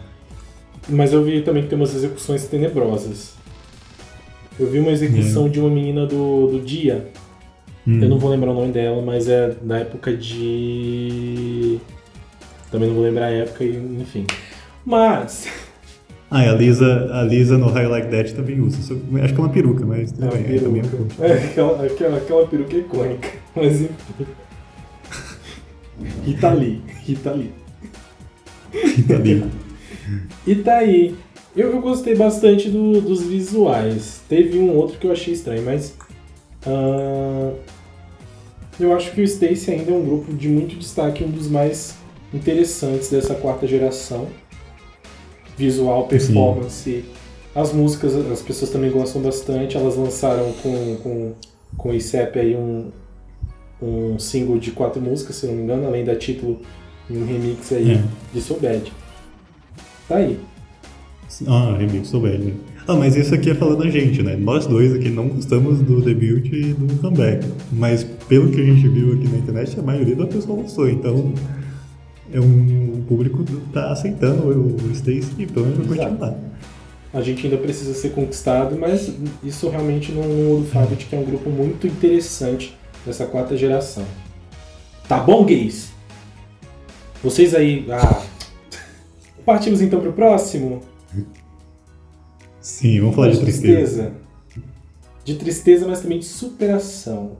[0.89, 3.35] Mas eu vi também que tem umas execuções tenebrosas.
[4.61, 7.09] Eu vi uma execução de uma menina do, do dia.
[7.87, 8.01] Hum.
[8.03, 11.79] Eu não vou lembrar o nome dela, mas é da época de.
[12.71, 14.27] Também não vou lembrar a época, enfim.
[14.85, 15.49] Mas.
[16.31, 18.79] Ah, e a Lisa, a Lisa no High Like That também usa.
[19.23, 21.27] Acho que é uma peruca, mas É tudo uma bem, aí também é peruca.
[21.27, 23.29] É, aquela, aquela, aquela peruca icônica.
[23.55, 24.27] Mas enfim.
[26.27, 26.81] E tá ali.
[27.07, 27.53] E tá ali.
[29.07, 29.49] Tá.
[30.47, 31.15] E tá aí.
[31.55, 34.23] Eu, eu gostei bastante do- dos visuais.
[34.27, 35.95] Teve um outro que eu achei estranho, mas.
[36.67, 37.53] Ah,
[38.81, 41.95] eu acho que o Stacy ainda é um grupo de muito destaque, um dos mais
[42.33, 44.27] interessantes dessa quarta geração.
[45.57, 47.05] Visual, performance.
[47.55, 49.77] As músicas, as pessoas também gostam bastante.
[49.77, 51.35] Elas lançaram com, com,
[51.77, 52.91] com o ICEP aí um,
[53.81, 56.61] um single de quatro músicas, se não me engano, além da título
[57.11, 58.03] e um remix aí É.
[58.33, 58.91] de So Bad.
[60.09, 60.39] Tá aí.
[61.47, 62.55] Ah, remix, sou velho.
[62.87, 64.35] Ah, mas isso aqui é falando a gente, né?
[64.35, 67.47] Nós dois aqui não gostamos do debut e do comeback.
[67.71, 70.89] Mas pelo que a gente viu aqui na internet, a maioria da pessoa gostou.
[70.89, 71.33] Então,
[72.33, 76.35] é um, o público tá aceitando o, Stacy e pelo menos vai continuar.
[77.15, 79.13] A gente ainda precisa ser conquistado, mas
[79.45, 83.27] isso realmente não não muda o fato de que é um grupo muito interessante dessa
[83.27, 84.05] quarta geração.
[85.07, 85.93] Tá bom, gays?
[87.23, 87.87] Vocês aí.
[87.91, 88.23] Ah.
[89.45, 90.81] Partimos então pro próximo?
[92.63, 94.13] Sim, vamos falar de tristeza.
[95.25, 97.33] De tristeza, mas também de superação.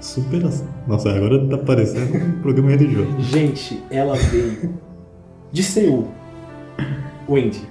[0.00, 0.66] Superação.
[0.88, 3.20] Nossa, agora tá parecendo um programa religioso.
[3.20, 4.74] Gente, ela veio
[5.52, 6.08] de Seul.
[7.28, 7.68] Wendy.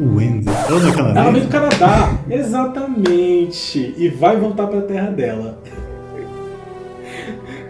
[0.00, 0.48] O Wendy.
[0.48, 1.46] Ela não é Ela veio canadense?
[1.46, 3.94] do Canadá, exatamente.
[3.96, 5.62] E vai voltar pra terra dela.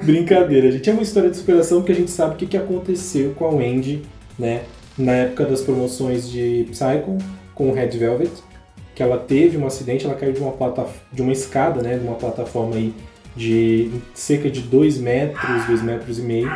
[0.02, 0.88] Brincadeira, gente.
[0.88, 3.50] É uma história de superação porque a gente sabe o que, que aconteceu com a
[3.50, 4.02] Wendy,
[4.38, 4.62] né?
[4.96, 7.18] Na época das promoções de Psycho
[7.54, 8.30] com Red Velvet,
[8.94, 10.54] que ela teve um acidente, ela caiu de uma,
[11.12, 11.98] de uma escada, né?
[11.98, 12.94] De uma plataforma aí
[13.36, 16.52] de cerca de 2 metros, 2 metros e meio.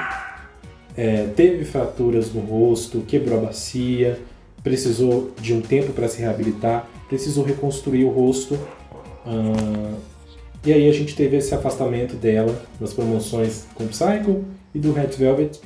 [0.96, 4.18] É, teve fraturas no rosto, quebrou a bacia,
[4.62, 8.58] precisou de um tempo para se reabilitar, precisou reconstruir o rosto.
[9.26, 9.94] ah,
[10.64, 15.08] e aí a gente teve esse afastamento dela nas promoções com Psycho e do Red
[15.16, 15.60] Velvet.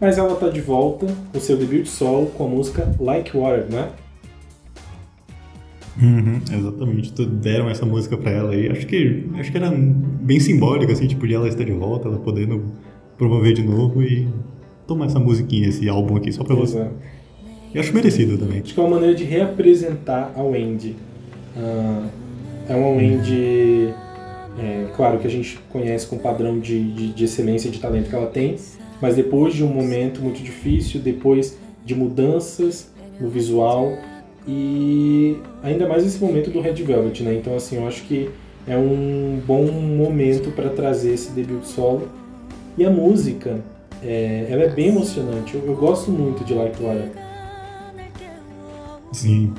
[0.00, 3.90] Mas ela tá de volta com seu debut solo com a música Like Water, né?
[6.00, 7.26] Uhum, exatamente.
[7.26, 8.68] Deram essa música pra ela aí.
[8.68, 12.18] Acho que, acho que era bem simbólico, assim, tipo, de ela estar de volta, ela
[12.18, 12.72] podendo
[13.16, 14.28] promover de novo e
[14.86, 16.78] tomar essa musiquinha, esse álbum aqui só pra você.
[16.78, 16.94] Exato.
[17.74, 18.60] Eu acho merecido também.
[18.60, 20.96] Acho que é uma maneira de reapresentar a Wendy.
[21.56, 22.06] Ah,
[22.68, 23.92] é uma Wendy,
[24.58, 27.78] é, claro que a gente conhece com o padrão de, de, de excelência e de
[27.78, 28.56] talento que ela tem,
[29.00, 32.90] mas depois de um momento muito difícil, depois de mudanças
[33.20, 33.96] no visual
[34.46, 37.34] e ainda mais esse momento do Red Velvet, né?
[37.34, 38.30] Então assim, eu acho que
[38.66, 42.08] é um bom momento para trazer esse debut solo.
[42.76, 43.64] E a música,
[44.02, 45.54] é, ela é bem emocionante.
[45.54, 47.10] Eu, eu gosto muito de Like Water.
[49.10, 49.52] Sim.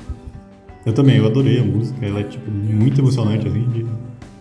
[0.86, 2.06] Eu também, eu adorei a música.
[2.06, 3.86] Ela é, tipo, muito emocionante, assim, de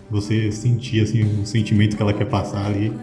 [0.10, 2.94] você sentir, assim, o sentimento que ela quer passar ali.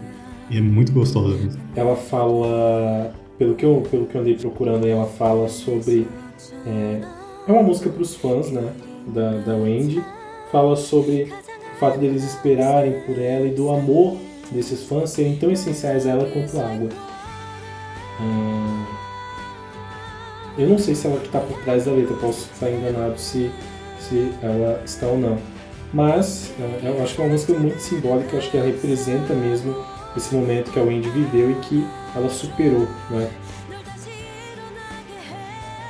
[0.49, 1.61] E é muito gostosa música.
[1.75, 6.07] ela fala, pelo que eu, pelo que eu andei procurando, ela fala sobre.
[6.65, 7.01] É,
[7.47, 8.73] é uma música para os fãs, né?
[9.07, 10.03] Da, da Wendy.
[10.51, 11.23] Fala sobre
[11.75, 14.17] o fato deles esperarem por ela e do amor
[14.51, 16.89] desses fãs serem tão essenciais a ela quanto a água.
[18.21, 18.85] Hum,
[20.57, 23.51] eu não sei se ela que está por trás da letra, posso estar enganado se,
[23.99, 25.37] se ela está ou não.
[25.93, 29.75] Mas é, eu acho que é uma música muito simbólica, acho que ela representa mesmo
[30.17, 33.29] esse momento que a Wendy viveu e que ela superou, né?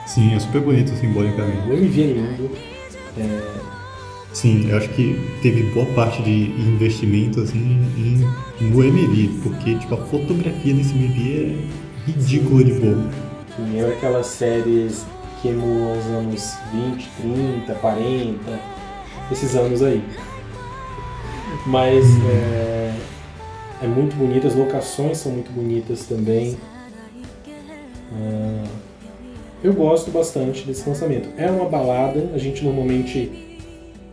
[0.06, 1.68] Sim, é super bonito simbolicamente.
[1.68, 2.52] O MV é lindo,
[4.34, 9.30] Sim, eu acho que teve boa parte de investimento, assim, em, no MV.
[9.42, 11.68] Porque, tipo, a fotografia desse MV
[12.06, 13.10] é ridícula de boa.
[13.72, 15.06] e é aquelas séries
[15.42, 18.60] que emulam os anos 20, 30, 40,
[19.32, 20.04] esses anos aí.
[21.66, 22.77] Mas é,
[23.82, 26.58] é muito bonito, as locações são muito bonitas também.
[28.14, 28.64] É,
[29.64, 31.30] eu gosto bastante desse lançamento.
[31.38, 33.32] É uma balada, a gente normalmente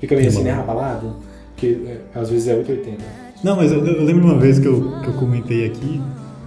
[0.01, 0.53] fica meio assim, né?
[0.53, 1.15] Ah, balada?
[1.55, 3.03] Porque é, às vezes é 880.
[3.43, 6.01] Não, mas eu, eu lembro uma vez que eu, que eu comentei aqui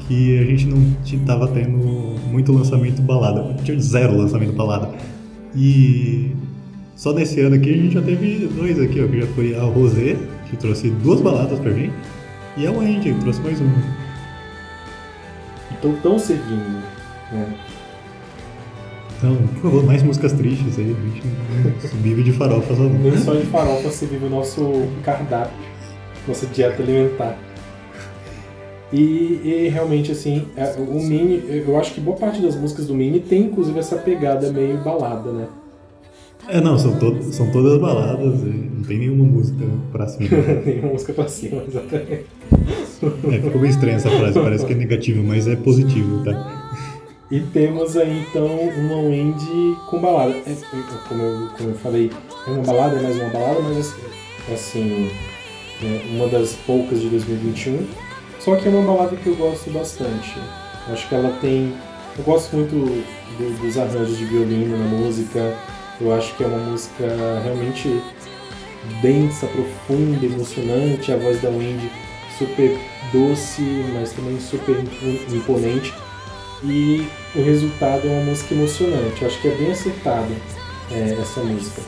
[0.08, 1.78] que a gente não estava tendo
[2.32, 3.54] muito lançamento balada.
[3.64, 4.90] Tinha zero lançamento balada.
[5.56, 6.32] E
[6.96, 9.64] só nesse ano aqui a gente já teve dois aqui, ó, que já foi a
[9.64, 10.16] Rosé,
[10.50, 11.94] que trouxe duas baladas pra gente,
[12.58, 13.72] e a Wendy, que trouxe mais uma.
[15.72, 16.82] Então estão servindo,
[17.32, 17.54] né?
[19.18, 22.84] Então, por favor, mais músicas tristes aí, a gente vive de farofa só.
[22.84, 25.58] Nem só de farofa se vive o nosso cardápio,
[26.28, 27.38] nossa dieta alimentar.
[28.92, 32.96] E, e, realmente, assim, é, o Mini, eu acho que boa parte das músicas do
[32.96, 35.48] Mini tem inclusive essa pegada meio balada, né?
[36.48, 40.30] É, não, são, to são todas baladas, não tem nenhuma música pra cima.
[40.66, 42.26] nenhuma música pra cima, exatamente.
[43.04, 46.68] É, ficou bem estranha essa frase, parece que é negativo, mas é positivo, tá?
[47.30, 50.32] E temos aí então uma Wendy com balada.
[50.32, 50.56] É, é,
[51.10, 52.10] como, eu, como eu falei,
[52.48, 53.94] é uma balada, é mais uma balada, mas
[54.52, 55.12] assim,
[55.84, 57.86] é uma das poucas de 2021.
[58.40, 60.38] Só que é uma balada que eu gosto bastante.
[60.88, 61.74] Eu acho que ela tem.
[62.18, 65.54] Eu gosto muito do, dos arranjos de violino na música.
[66.00, 67.06] Eu acho que é uma música
[67.44, 68.02] realmente
[69.02, 71.12] densa, profunda, emocionante.
[71.12, 71.92] A voz da Wendy
[72.38, 72.78] super
[73.12, 73.62] doce,
[73.94, 74.76] mas também super
[75.32, 75.94] imponente
[76.64, 79.22] e o resultado é uma música emocionante.
[79.22, 80.36] Eu acho que é bem acertada
[80.92, 81.82] é, essa música.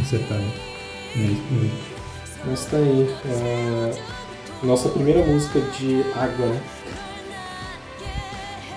[0.00, 0.44] Acertada.
[1.16, 1.70] É mesmo.
[2.44, 3.08] Mas tá aí.
[4.62, 6.60] A nossa primeira música de água, né?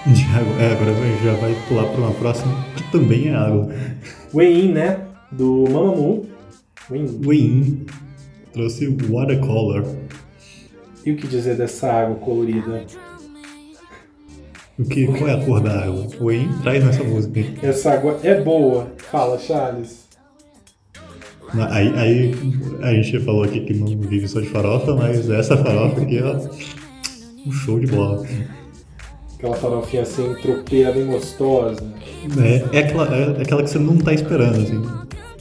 [0.07, 0.61] De água.
[0.61, 3.69] É, agora já vai pular para uma próxima que também é água.
[4.33, 4.99] Way In, né?
[5.31, 6.25] Do Mamamoo.
[6.89, 7.21] Way In.
[7.25, 7.85] Way In.
[8.53, 9.83] Trouxe Watercolor.
[11.05, 12.85] E o que dizer dessa água colorida?
[14.79, 16.07] O que, qual é a cor da água?
[16.19, 17.41] O En traz nessa música.
[17.61, 18.87] Essa água é boa.
[18.97, 20.03] Fala, Charles.
[21.69, 22.35] Aí, aí
[22.81, 26.25] a gente falou aqui que não vive só de farofa, mas essa farofa aqui é
[27.45, 28.25] um show de bola.
[29.35, 31.83] Aquela farofinha assim, tropeira bem gostosa.
[32.41, 34.81] É, é, aquela, é aquela que você não tá esperando, assim.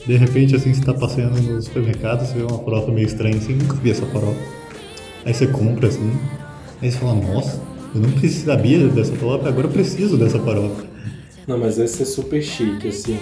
[0.05, 3.53] De repente, assim, você tá passeando no supermercado, você vê uma farofa meio estranha, assim,
[3.53, 4.62] nunca vi essa farofa.
[5.25, 6.11] Aí você compra, assim,
[6.81, 7.61] aí você fala, nossa,
[7.95, 10.85] eu não sabia dessa farofa, agora eu preciso dessa farofa.
[11.47, 13.19] Não, mas essa é super chique, assim.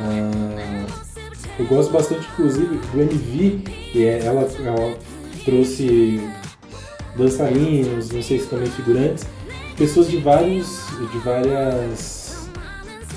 [0.00, 0.86] Ah,
[1.58, 3.62] eu gosto bastante, inclusive, do MV,
[3.94, 4.96] e é, ela, ela
[5.44, 6.20] trouxe
[7.16, 9.24] dançarinos, não sei se também figurantes,
[9.76, 12.48] pessoas de vários, de várias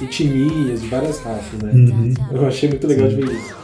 [0.02, 1.72] etnias, de várias raças, né?
[1.74, 2.14] Uhum.
[2.32, 3.16] Eu achei muito legal Sim.
[3.18, 3.63] de ver isso.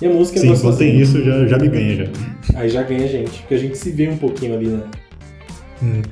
[0.00, 2.58] E a música é Sim, quando tem isso já, já me ganha já.
[2.58, 4.82] Aí já ganha a gente, porque a gente se vê um pouquinho ali, né?
[5.82, 6.02] Hum.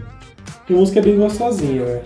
[0.68, 2.02] E a música é bem gostosinha, né?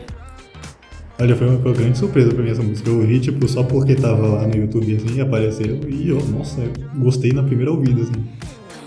[1.19, 2.89] Olha, foi uma, foi uma grande surpresa pra mim essa música.
[2.89, 6.71] Eu ouvi, tipo, só porque tava lá no YouTube, assim, apareceu e eu, nossa, eu
[6.99, 8.13] gostei na primeira ouvida, assim.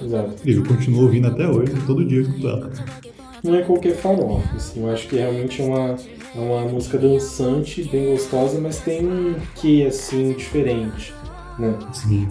[0.03, 0.35] Exato.
[0.45, 2.71] E eu continuo ouvindo até hoje, todo dia eu escuto ela.
[3.43, 5.95] Não é qualquer farofa, assim, eu acho que realmente é uma,
[6.35, 11.13] é uma música dançante, bem gostosa, mas tem um quê, assim, diferente,
[11.59, 11.77] né?
[11.93, 12.27] Sim.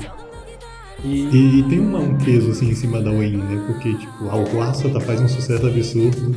[1.04, 3.64] E, e, tem uma, um peso, assim, em cima da Wayne, né?
[3.66, 6.34] Porque, tipo, a Alquaça tá, faz um sucesso absurdo,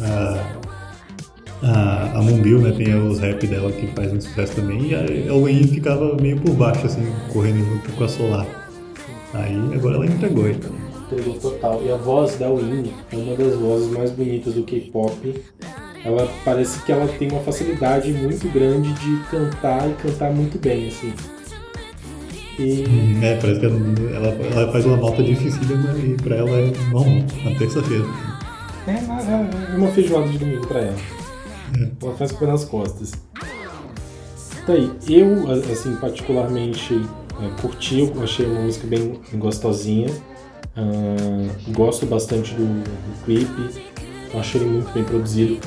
[0.00, 0.56] a,
[1.62, 5.00] a, a Mumbil, né, tem os rap dela que faz um sucesso também, e a,
[5.00, 8.46] a Wayne ficava meio por baixo, assim, correndo junto com a Solar.
[9.34, 10.48] Aí agora ela entregou.
[10.48, 10.72] Então.
[11.40, 11.82] Total.
[11.84, 15.44] E a voz da Winnie é uma das vozes mais bonitas do K-pop.
[16.04, 20.88] Ela parece que ela tem uma facilidade muito grande de cantar e cantar muito bem,
[20.88, 21.12] assim.
[22.58, 22.84] E...
[23.22, 25.60] É, parece que ela, ela, faz uma nota difícil,
[26.04, 27.04] e pra ela é normal,
[27.44, 28.04] na terça-feira.
[28.86, 30.96] É, é, é uma feijoada de domingo pra ela.
[31.78, 31.88] É.
[32.02, 33.12] Ela faz com nas costas.
[34.64, 37.00] Tá aí, eu, assim, particularmente
[37.40, 40.08] é, curti, eu achei uma música bem, gostosinha.
[40.76, 43.80] Uh, gosto bastante do, do clipe,
[44.34, 45.58] acho ele muito bem produzido.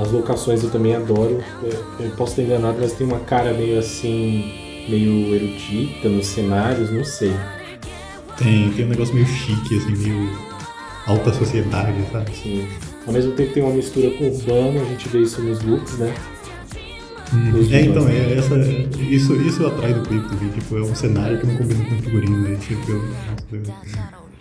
[0.00, 1.42] As locações eu também adoro.
[1.62, 4.52] Eu, eu posso ter enganado, mas tem uma cara meio assim,
[4.88, 7.32] meio erudita nos cenários, não sei.
[8.38, 10.30] Tem, tem um negócio meio chique, assim, meio
[11.06, 12.30] alta sociedade, sabe?
[12.34, 12.68] Sim.
[13.06, 16.14] Ao mesmo tempo tem uma mistura com urbano, a gente vê isso nos looks, né?
[17.34, 17.52] Hum.
[17.70, 18.56] É, então, é, essa,
[19.00, 22.02] isso, isso atrai do clipe também, tipo, é um cenário que não combina com o
[22.02, 22.58] figurino, né?
[22.60, 23.62] Tipo, eu,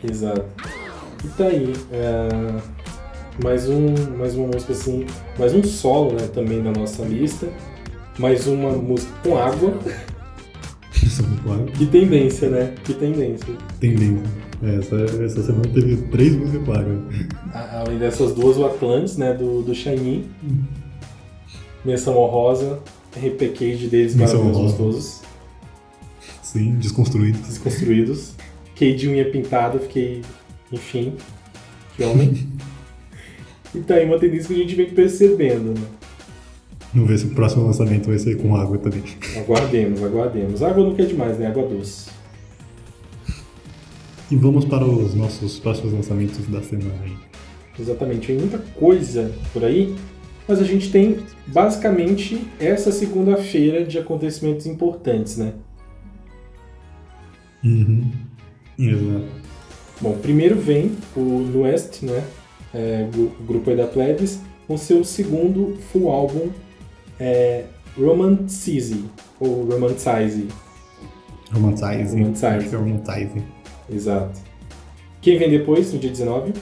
[0.03, 0.45] Exato.
[1.23, 2.27] E tá aí, é,
[3.43, 5.05] mais, um, mais uma música assim,
[5.37, 7.47] mais um solo, né, também na nossa lista,
[8.17, 9.73] mais uma música com água.
[11.43, 11.65] Claro.
[11.65, 12.73] Que tendência, né?
[12.83, 13.53] Que tendência.
[13.79, 14.23] Tendência.
[14.63, 16.69] É, Essa, essa semana teve três músicas.
[17.53, 19.33] A- Além dessas duas, o Atlantis, né?
[19.33, 20.25] Do, do Shiny.
[21.83, 22.79] Menção honrosa.
[23.15, 25.21] RP Cage deles, maravilhosos gostosos.
[26.41, 27.39] Sim, desconstruído.
[27.39, 28.35] Desconstruídos.
[28.75, 30.21] Cage de unha pintada, fiquei.
[30.71, 31.13] Enfim.
[31.97, 32.47] Que homem.
[33.75, 35.85] e tá aí uma tendência que a gente vem percebendo, né?
[36.93, 39.03] Vamos ver se o próximo lançamento vai ser com água também.
[39.37, 40.61] Aguardemos, aguardemos.
[40.61, 41.47] Água não quer demais, né?
[41.47, 42.09] Água doce.
[44.29, 47.13] E vamos para os nossos próximos lançamentos da semana aí.
[47.79, 49.95] Exatamente, tem muita coisa por aí,
[50.47, 55.53] mas a gente tem basicamente essa segunda-feira de acontecimentos importantes, né?
[57.63, 58.11] Uhum.
[58.77, 59.27] Exato.
[59.99, 62.23] Bom, primeiro vem o Nuest, né?
[62.73, 66.49] É, o grupo aí da Plebes, com seu segundo full álbum,
[67.21, 67.65] é,
[67.95, 69.05] Romanticize,
[69.39, 70.47] ou Romanticize,
[72.69, 73.43] que é Romantizing.
[73.87, 74.39] exato.
[75.21, 76.53] Quem vem depois, no dia 19?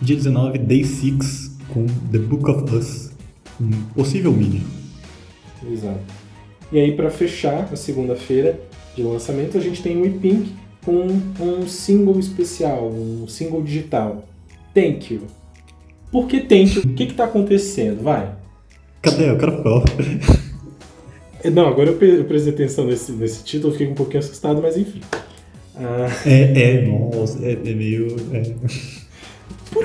[0.00, 3.12] Dia 19, Day 6, com The Book of Us.
[3.60, 4.62] Um possível mini.
[5.70, 6.00] Exato.
[6.72, 8.58] E aí, para fechar a segunda-feira
[8.96, 10.54] de lançamento, a gente tem o E-Pink
[10.84, 11.06] com
[11.38, 14.24] um single especial, um single digital.
[14.74, 15.26] Thank you.
[16.10, 16.82] Por que thank you?
[16.82, 18.02] O que, que tá acontecendo?
[18.02, 18.41] Vai.
[19.02, 19.30] Cadê?
[19.30, 19.52] Eu quero.
[21.42, 24.76] É, Não, agora eu, eu prestei atenção nesse, nesse título, fiquei um pouquinho assustado, mas
[24.76, 25.00] enfim.
[25.76, 28.16] Ah, É, é, nossa, é, é meio.
[28.32, 28.42] é.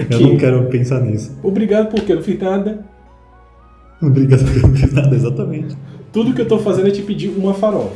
[0.09, 1.35] Eu não quero pensar nisso.
[1.41, 2.85] Obrigado porque eu não fiz nada.
[4.01, 5.75] Obrigado por não fiz nada, exatamente.
[6.13, 7.95] Tudo que eu tô fazendo é te pedir uma farofa.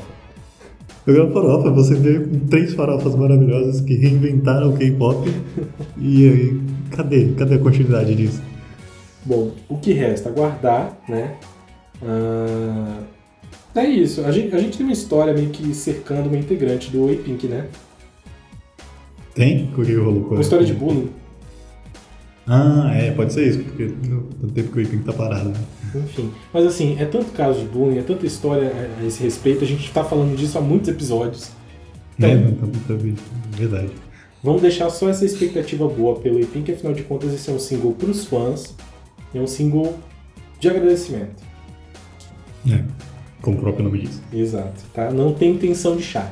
[1.05, 5.30] Eu quero farofa, você veio com três farofas maravilhosas que reinventaram o K-pop.
[6.03, 6.61] E aí,
[6.91, 7.26] cadê?
[7.38, 8.41] Cadê a continuidade disso?
[9.26, 10.30] Bom, o que resta?
[10.30, 11.36] Aguardar, né?
[12.03, 12.99] Ah,
[13.76, 14.26] é isso.
[14.26, 17.67] A gente, a gente tem uma história meio que cercando uma integrante do A-Pink, né?
[19.34, 19.72] Tem?
[19.78, 21.09] O que rolou com Uma história de bullying.
[22.47, 25.49] Ah, é, pode ser isso, porque tanto tempo que o Iping tá parado.
[25.49, 25.55] Né?
[25.95, 26.32] Enfim.
[26.51, 29.63] Mas assim, é tanto caso de bullying, é tanta história a esse respeito.
[29.63, 31.51] A gente tá falando disso há muitos episódios.
[32.17, 32.95] Então, É, não, tá, tá,
[33.51, 33.91] verdade.
[34.43, 37.93] Vamos deixar só essa expectativa boa pelo A-Pink, afinal de contas esse é um single
[37.93, 38.76] pros fãs.
[39.34, 39.97] É um single
[40.59, 41.43] de agradecimento.
[42.69, 42.84] É,
[43.41, 44.21] como o próprio nome diz.
[44.32, 45.11] Exato, tá?
[45.11, 46.32] Não tem intenção de chat.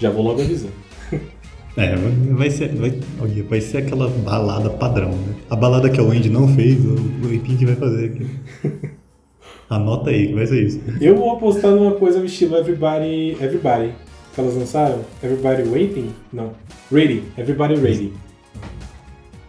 [0.00, 0.72] Já vou logo avisando.
[1.78, 5.34] É, vai- ser, vai, olha, vai ser aquela balada padrão, né?
[5.50, 8.30] A balada que a Wendy não fez, o, o vai fazer aqui.
[9.68, 10.80] Anota aí que vai ser isso.
[11.00, 13.32] Eu vou apostar numa coisa no estilo Everybody.
[13.32, 13.92] Everybody.
[14.34, 15.00] Que elas lançaram?
[15.22, 16.14] Everybody Waiting?
[16.32, 16.52] Não.
[16.90, 17.24] Ready.
[17.36, 18.12] Everybody Ready.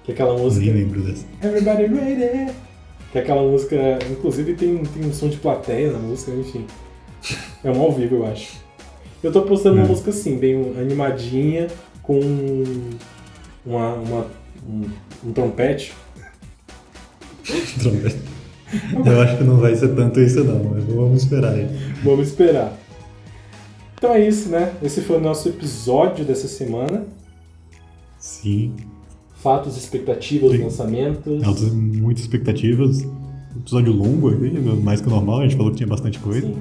[0.08, 0.66] Que é aquela música.
[0.66, 1.26] Nem lembro dessa.
[1.44, 2.52] Everybody Ready.
[3.12, 3.76] Que é aquela música.
[4.10, 6.66] Inclusive tem, tem um som de plateia na música, enfim.
[7.64, 8.58] É um ao vivo, eu acho.
[9.22, 9.90] Eu tô apostando numa É.
[9.90, 11.68] música assim, bem animadinha,
[12.02, 12.20] com
[13.66, 14.28] uma, uma-
[14.68, 14.86] um,
[15.26, 15.94] um trompete.
[17.82, 18.18] Trompete.
[19.06, 21.68] Eu acho que não vai ser tanto isso não, mas vamos esperar aí.
[22.04, 22.78] Vamos esperar.
[23.98, 24.74] Então é isso, né?
[24.84, 27.06] Esse foi o nosso episódio dessa semana.
[28.20, 28.76] Sim,
[29.38, 30.64] Fatos, expectativas, Sim.
[30.64, 31.44] lançamentos.
[31.44, 33.06] altas, muitas expectativas.
[33.56, 34.50] Episódio longo aqui,
[34.84, 36.48] mais que o normal, a gente falou que tinha bastante coisa.
[36.48, 36.58] Sim.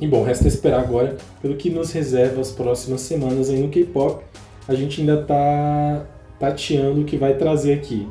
[0.00, 4.22] E bom, resta esperar agora pelo que nos reserva as próximas semanas aí no K-pop.
[4.68, 6.04] A gente ainda tá
[6.38, 8.06] tateando o que vai trazer aqui.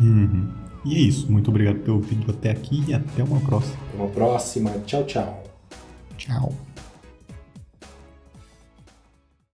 [0.00, 0.48] Uhum.
[0.84, 3.76] E é isso, muito obrigado pelo vídeo até aqui e até uma próxima.
[3.88, 4.70] Até uma próxima.
[4.86, 5.44] Tchau, tchau.
[6.16, 6.69] Tchau.